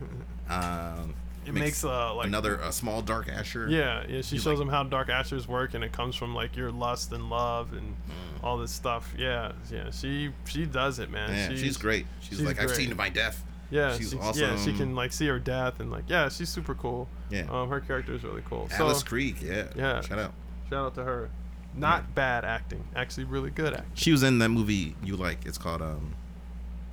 [0.48, 1.14] Um,
[1.46, 3.70] It makes uh like another a small darkasher.
[3.70, 4.20] Yeah, yeah.
[4.22, 7.12] She He's shows like- them how darkashers work, and it comes from like your lust
[7.12, 8.44] and love and Mm.
[8.44, 9.12] all this stuff.
[9.18, 9.90] Yeah, yeah.
[9.90, 11.30] She she does it, man.
[11.34, 12.06] Yeah, she's, great.
[12.20, 13.44] She's, she's like I've seen my death.
[13.70, 14.42] Yeah, she's she's, awesome.
[14.42, 17.08] Yeah, she can like see her death and like yeah, she's super cool.
[17.30, 17.46] Yeah.
[17.50, 18.68] Um, her character is really cool.
[18.72, 19.36] Alice so Creek.
[19.42, 19.64] Yeah.
[19.74, 20.00] yeah.
[20.02, 20.32] Shout out.
[20.68, 21.30] shout out to her.
[21.74, 23.90] Not bad acting, actually really good acting.
[23.94, 25.46] She was in that movie you like.
[25.46, 26.14] It's called um,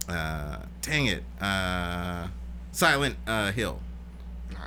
[0.10, 2.28] uh, dang it, uh,
[2.72, 3.80] Silent uh, Hill.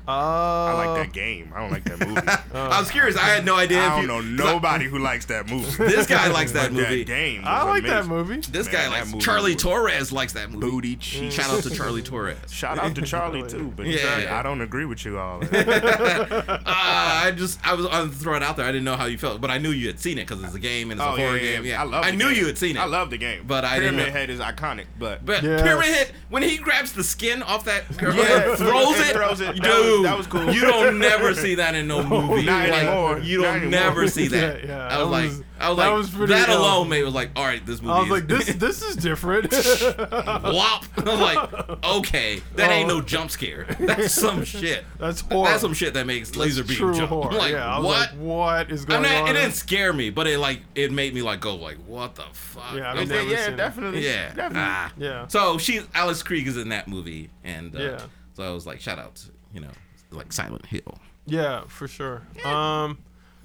[0.08, 1.52] Oh, I like that game.
[1.54, 2.20] I don't like that movie.
[2.54, 3.16] I was curious.
[3.16, 3.78] I had no idea.
[3.80, 5.70] I if don't you, know 'cause I- nobody who likes that movie.
[5.84, 7.04] This guy likes that But movie.
[7.04, 7.42] game.
[7.44, 8.40] I was like that movie.
[8.40, 10.68] This Man, guy that likes movie Charlie was- Torres likes that movie.
[10.70, 11.34] Booty cheeks.
[11.36, 12.36] Shout out to Charlie Torres.
[12.50, 14.36] Shout out to Charlie too, but Yeah.
[14.38, 15.40] I don't agree with you all.
[15.52, 18.66] Ah, I just I was on throw it out there.
[18.66, 20.54] I didn't know how you felt, but I knew you had seen it because it's
[20.54, 21.64] a game and it's oh a horror yeah, game.
[21.64, 22.04] Yeah, I love.
[22.04, 22.38] I knew game.
[22.38, 22.80] you had seen it.
[22.80, 25.62] I love the game, But I didn't Pyramid Head is iconic, but But Yes.
[25.62, 29.62] Pyramid Head, when he grabs the skin off that girl, Yeah, throws it, throws it.
[29.76, 30.54] Dude, That was- that was cool.
[30.54, 32.44] You don't never see that in no movie.
[32.44, 33.18] Not Like, anymore.
[33.20, 33.70] You don't anymore.
[33.70, 34.64] never see that.
[34.64, 36.60] Yeah, yeah, I was that like, I was that like, was pretty that ill.
[36.60, 37.92] alone made was like, all right, this movie.
[37.94, 39.52] I was is, like, this this is different.
[39.52, 40.84] Wop.
[40.96, 42.98] I was like, okay, that ain't Oh.
[42.98, 43.66] no jump scare.
[43.78, 44.84] That's some shit.
[44.98, 45.48] That's horror.
[45.48, 47.08] That's some shit that makes laser beam True jump.
[47.10, 47.30] horror.
[47.32, 48.00] I'm like, yeah, I was what?
[48.00, 49.28] like, what is I'm going not, on?
[49.28, 52.24] it didn't scare me, but it like it made me like go like, what the
[52.32, 52.74] fuck?
[52.74, 54.04] Yeah, I've never yeah, definitely.
[54.04, 54.58] yeah, definitely.
[54.58, 54.92] ah.
[54.98, 55.26] Yeah.
[55.28, 58.00] So she, Alice Krige is in that movie, and uh, Yeah.
[58.34, 59.70] So I was like, shout out to you know,
[60.11, 60.98] like Silent Hill.
[61.26, 62.22] Yeah, for sure.
[62.44, 62.98] Um,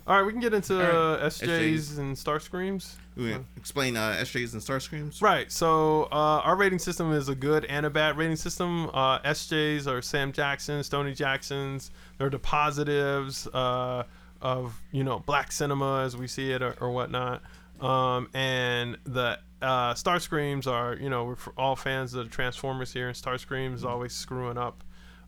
[0.07, 1.21] all right, we can get into All right.
[1.21, 2.95] uh, SJs and Star Screams.
[3.17, 5.21] We explain uh, SJs and Star Screams.
[5.21, 5.51] Right.
[5.51, 8.89] So uh, our rating system is a good and a bad rating system.
[8.93, 11.91] Uh, SJs are Sam Jackson, Stony Jacksons.
[12.17, 14.03] They're the positives uh,
[14.41, 17.41] of you know black cinema as we see it or, or whatnot.
[17.81, 22.93] Um, and the uh, Star Screams are you know we're all fans of the Transformers
[22.93, 24.83] here, and Star Screams is always screwing up.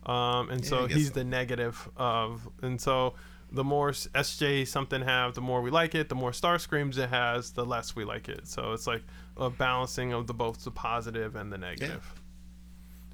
[0.06, 1.14] Um, and so he's so.
[1.14, 3.14] the negative of, and so
[3.52, 6.08] the more SJ something have, the more we like it.
[6.08, 8.46] The more Star Screams it has, the less we like it.
[8.46, 9.02] So it's like
[9.36, 12.14] a balancing of the both the positive and the negative.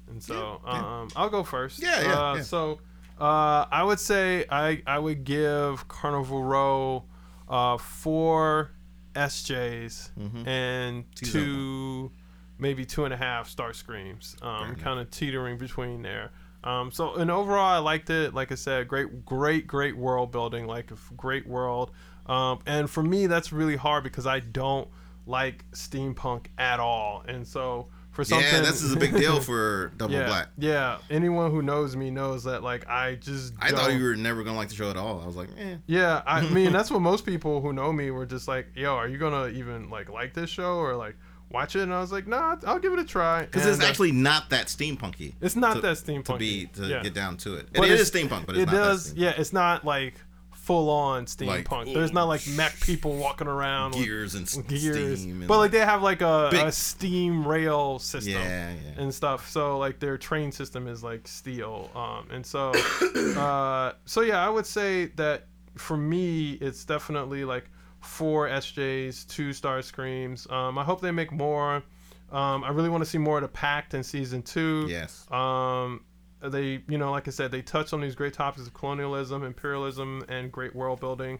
[0.09, 0.99] And so Yeah, yeah.
[1.01, 1.81] um, I'll go first.
[1.81, 2.41] Yeah, yeah, Uh, yeah.
[2.43, 2.79] So
[3.19, 7.03] uh, I would say I I would give Carnival Row
[7.49, 8.71] uh, four
[9.15, 10.47] SJs Mm-hmm.
[10.47, 12.11] and Two's two,
[12.59, 14.35] maybe two and a half Star Screams.
[14.41, 16.31] Um, kind of teetering between there.
[16.67, 18.33] Um, so and overall, I liked it.
[18.33, 20.67] Like I said, great, great, great world building.
[20.67, 21.91] Like a f- great world.
[22.25, 24.87] Um, and for me, that's really hard because I don't
[25.25, 27.23] like steampunk at all.
[27.27, 30.47] And so for something, Yeah, this is a big deal for Double yeah, Black.
[30.57, 30.97] yeah.
[31.09, 34.43] Anyone who knows me knows that like I just I thought don't- you were never
[34.43, 35.21] gonna like the show at all.
[35.21, 35.75] I was like, eh.
[35.85, 39.07] yeah, I mean that's what most people who know me were just like, "Yo, are
[39.07, 41.15] you gonna even like like this show or like
[41.51, 43.85] watch it?" And I was like, "Nah, I'll give it a try." Because it's uh,
[43.87, 45.33] actually not that steampunky.
[45.41, 47.03] it's not to- that steampunk to be to yeah.
[47.03, 47.69] get down to it.
[47.73, 49.13] But it is steampunk, but it's it does.
[49.13, 50.15] Yeah, it's not like
[50.51, 51.93] full on Like, steampunk.
[51.93, 55.39] There's not like mech people walking around with gears and s- gears, steam.
[55.39, 58.33] And, but like they have like a, Big- a steam rail system.
[58.33, 59.01] yeah, yeah.
[59.01, 59.49] and stuff.
[59.49, 61.89] So like their train system is like steel.
[61.95, 62.71] Um, and so,
[63.37, 65.45] uh, so yeah, I would say that
[65.75, 67.69] for me, it's definitely like
[68.01, 70.47] four SJs, two Star Screams.
[70.49, 71.83] Um, I hope they make more.
[72.31, 74.85] Um, I really want to see more of the Pact in season two.
[74.89, 75.29] yes.
[75.31, 76.03] Um,
[76.41, 80.23] they, you know, like I said, they touch on these great topics of colonialism, imperialism,
[80.29, 81.39] and great world building.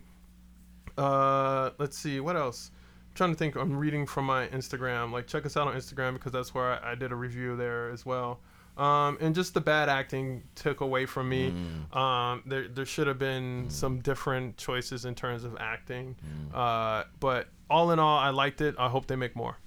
[0.97, 2.71] Uh, let's see, what else?
[3.09, 3.55] I'm trying to think.
[3.55, 5.11] I'm reading from my Instagram.
[5.11, 7.91] Like, check us out on Instagram because that's where I, I did a review there
[7.91, 8.39] as well.
[8.78, 11.53] Um, and just the bad acting took away from me.
[11.91, 16.15] Um, there, there should have been some different choices in terms of acting.
[16.53, 18.75] Uh, but all in all, I liked it.
[18.78, 19.57] I hope they make more.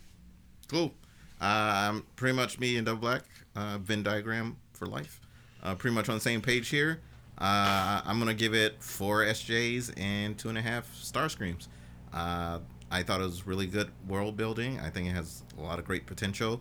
[0.69, 0.93] Cool.
[1.41, 3.23] Um, pretty much me and Double Black,
[3.57, 5.21] uh, Venn diagram for life.
[5.63, 7.01] Uh, pretty much on the same page here.
[7.39, 11.69] Uh, I'm gonna give it four SJs and two and a half star screams.
[12.13, 12.59] Uh,
[12.91, 14.79] I thought it was really good world building.
[14.79, 16.61] I think it has a lot of great potential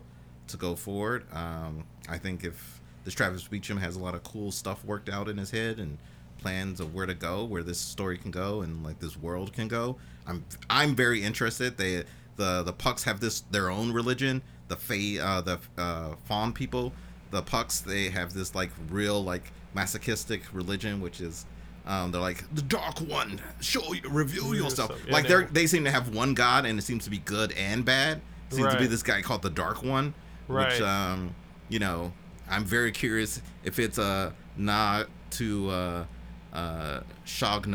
[0.49, 1.25] to go forward.
[1.33, 5.29] Um, I think if this Travis Beacham has a lot of cool stuff worked out
[5.29, 5.97] in his head and
[6.37, 9.67] plans of where to go, where this story can go, and like this world can
[9.67, 9.97] go.
[10.27, 11.77] I'm I'm very interested.
[11.77, 12.03] They
[12.35, 14.41] the the Pucks have this their own religion.
[14.67, 16.93] The Fae, uh, the uh, Faun people,
[17.31, 21.45] the Pucks, they have this like real like masochistic religion, which is.
[21.87, 23.41] Um, they're like the dark one.
[23.61, 24.91] Show you, reveal yourself.
[25.07, 27.17] yeah, like they they're they seem to have one god, and it seems to be
[27.19, 28.21] good and bad.
[28.49, 30.13] Seems to be this guy called the Dark One,
[30.49, 30.81] which Right.
[30.81, 31.33] um,
[31.69, 32.11] you know,
[32.49, 36.05] I'm very curious if it's a nod to uh,
[36.53, 37.67] uh, Shog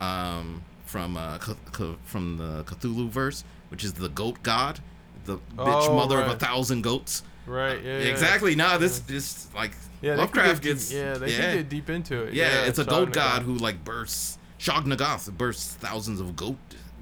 [0.00, 4.80] um, from uh, C- C- from the Cthulhu verse, which is the goat god,
[5.24, 7.22] the bitch Oh, mother of a thousand goats.
[7.46, 7.82] Right?
[7.82, 7.98] Yeah.
[7.98, 8.04] yeah.
[8.06, 8.56] Exactly.
[8.56, 9.72] No, this just like
[10.02, 11.54] Yeah, Lovecraft get, gets Yeah, they yeah.
[11.54, 12.34] get deep into it.
[12.34, 16.56] Yeah, it's a goat god who like bursts Shub-Niggurath bursts thousands of goat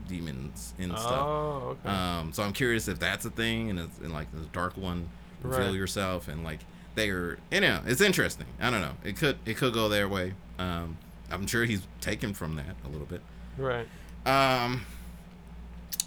[0.08, 1.12] demons and stuff.
[1.12, 1.88] Oh, okay.
[1.88, 5.08] Um, so I'm curious if that's a thing, and it's and like the dark one,
[5.42, 5.74] reveal Right.
[5.74, 6.60] yourself, and like
[6.94, 8.46] they are, you know, it's interesting.
[8.60, 8.92] I don't know.
[9.04, 10.34] It could it could go their way.
[10.58, 10.96] Um,
[11.30, 13.20] I'm sure he's taken from that a little bit.
[13.58, 13.86] right.
[14.26, 14.86] Um,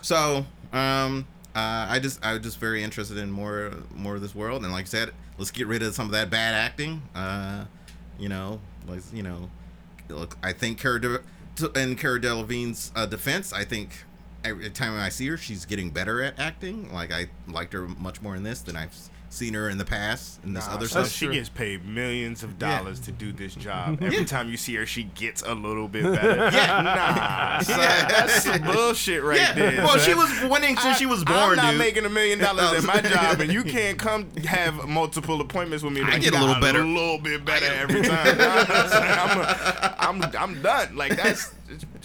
[0.02, 4.36] so um, uh, I just I was just very interested in more more of this
[4.36, 7.02] world, and like I said, let's get rid of some of that bad acting.
[7.16, 7.66] Uh,
[8.20, 9.50] you know, like you know,
[10.10, 11.22] look, I think Cara De-
[11.62, 14.06] in Cara Delevingne's uh, defense, I think
[14.44, 16.92] every time I see her, she's getting better at acting.
[16.94, 18.96] Like I liked her much more in this than I've
[19.30, 21.12] seen her in the past and this Nah, other so stuff.
[21.12, 21.34] she true.
[21.36, 22.78] gets paid millions of Yeah.
[22.80, 23.98] dollars to do this job.
[24.02, 26.50] Every time you see her, she gets a little bit better.
[26.58, 26.82] Yeah.
[26.82, 28.08] nah, son, Yeah.
[28.08, 29.78] that's some bullshit right yeah, there.
[29.84, 30.08] well, son.
[30.08, 31.80] she was winning since she was born, I'm not dude.
[31.80, 35.94] making a million dollars in my job, and you can't come have multiple appointments with
[35.94, 36.04] me.
[36.04, 36.82] I get a little better.
[36.82, 38.38] a little bit better every time.
[38.38, 40.96] Nah, son, I'm, a, I'm, I'm done.
[40.96, 41.54] Like that's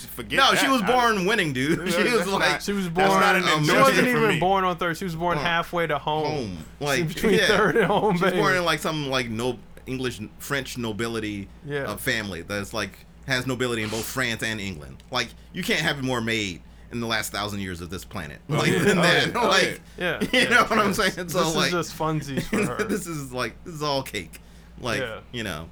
[0.08, 0.36] forget.
[0.36, 0.58] no, that.
[0.60, 1.78] she was I- born winning, dude.
[1.92, 3.20] She was like not- She was That's born.
[3.20, 4.38] not an she wasn't for even me.
[4.40, 4.96] born on third.
[4.96, 6.26] She was born Uh, halfway to home.
[6.26, 7.46] home, like between yeah.
[7.46, 8.36] third and home, She's baby.
[8.38, 11.84] born in like some like no English French nobility Yeah.
[11.84, 15.02] uh, family that's like has nobility in both France and England.
[15.10, 18.38] Like you can't have more made in the last thousand years of this planet.
[18.48, 18.78] Like yeah.
[18.80, 19.26] than Oh, that.
[19.28, 19.32] yeah.
[19.40, 20.20] Oh, like yeah.
[20.32, 20.48] you Yeah.
[20.50, 21.12] know what I'm saying?
[21.12, 22.84] So this like is just funsies for her.
[22.84, 24.40] this is like this is all cake.
[24.80, 25.20] Like Yeah.
[25.32, 25.70] you know.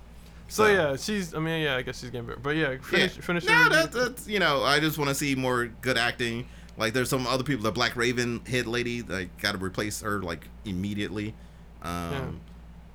[0.51, 1.35] So yeah, she's.
[1.35, 2.41] I mean, yeah, I guess she's getting better.
[2.41, 3.17] But yeah, finish.
[3.17, 3.23] yeah.
[3.23, 3.45] Finish.
[3.45, 4.63] No, your that, that's you know.
[4.63, 6.47] I just want to see more good acting.
[6.77, 10.23] Like there's some other people, the Black Raven head lady, like got to replace her
[10.23, 11.35] like immediately.
[11.83, 12.41] Um,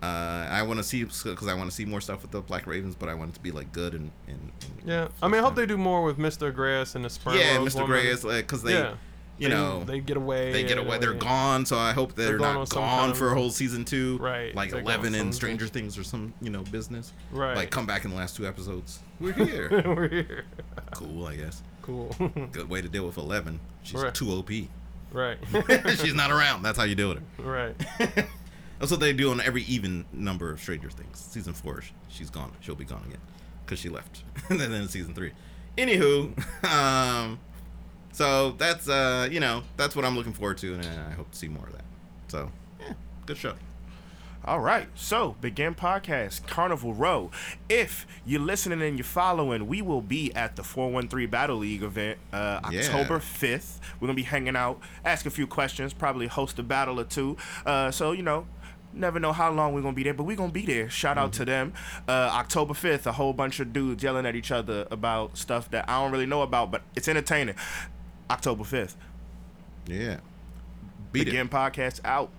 [0.02, 0.06] uh,
[0.50, 2.96] I want to see because I want to see more stuff with the Black Ravens,
[2.96, 5.44] but I want it to be like good and, and, and Yeah, I mean, I
[5.44, 6.54] hope they do more with Mr.
[6.54, 7.38] Grass and the Sperm.
[7.38, 7.76] yeah, Mr.
[7.76, 7.90] woman.
[7.90, 8.96] Gray is like because they Yeah.
[9.38, 10.52] You They- know they get away.
[10.54, 10.98] they get away.
[10.98, 13.84] They're gone, so I hope they're, They're not gone kind of- for a whole season
[13.86, 14.18] two.
[14.20, 17.12] Right, Like they're Eleven and Stranger Things or some you know business.
[17.32, 17.56] Right.
[17.56, 19.00] Like come back in the last two episodes.
[19.20, 19.70] We're here.
[19.86, 20.46] We're here.
[20.94, 21.62] cool, I guess.
[21.82, 22.16] Cool.
[22.52, 23.60] Good way to deal with Eleven.
[23.84, 24.14] She's Right.
[24.14, 24.50] too OP.
[25.12, 25.38] right.
[26.00, 26.64] She's not around.
[26.64, 27.44] That's how you deal with her.
[27.44, 27.76] right.
[28.80, 31.18] That's what they do on every even number of Stranger Things.
[31.20, 32.52] Season four, she's gone.
[32.60, 33.22] She'll be gone again
[33.66, 34.24] because she left.
[34.50, 35.32] and then in season three.
[35.78, 37.40] Anywho, um,
[38.16, 41.38] so that's uh, you know, that's what I'm looking forward to, and I hope to
[41.38, 41.84] see more of that.
[42.30, 42.50] So,
[42.80, 42.94] yeah,
[43.26, 43.54] good show.
[44.46, 47.32] All right, so begin podcast Carnival Row.
[47.68, 52.20] If you're listening and you're following, we will be at the 413 Battle League event
[52.32, 52.82] uh, Yeah.
[52.82, 53.80] October 5th.
[54.00, 57.38] We're gonna be hanging out, ask a few questions, probably host a battle or two.
[57.66, 58.48] Uh, so you know.
[58.98, 60.90] Never know how long we're gonna be there, but we're gonna be there.
[60.90, 61.74] Shout out to them.
[62.08, 65.90] Uh, October 5th, a whole bunch of dudes yelling at each other about stuff that
[65.90, 67.56] I don't really know about, but it's entertaining.
[68.30, 68.96] October 5th.
[69.88, 70.20] Yeah,
[71.12, 71.52] beat Begin it.
[71.52, 72.30] podcast out.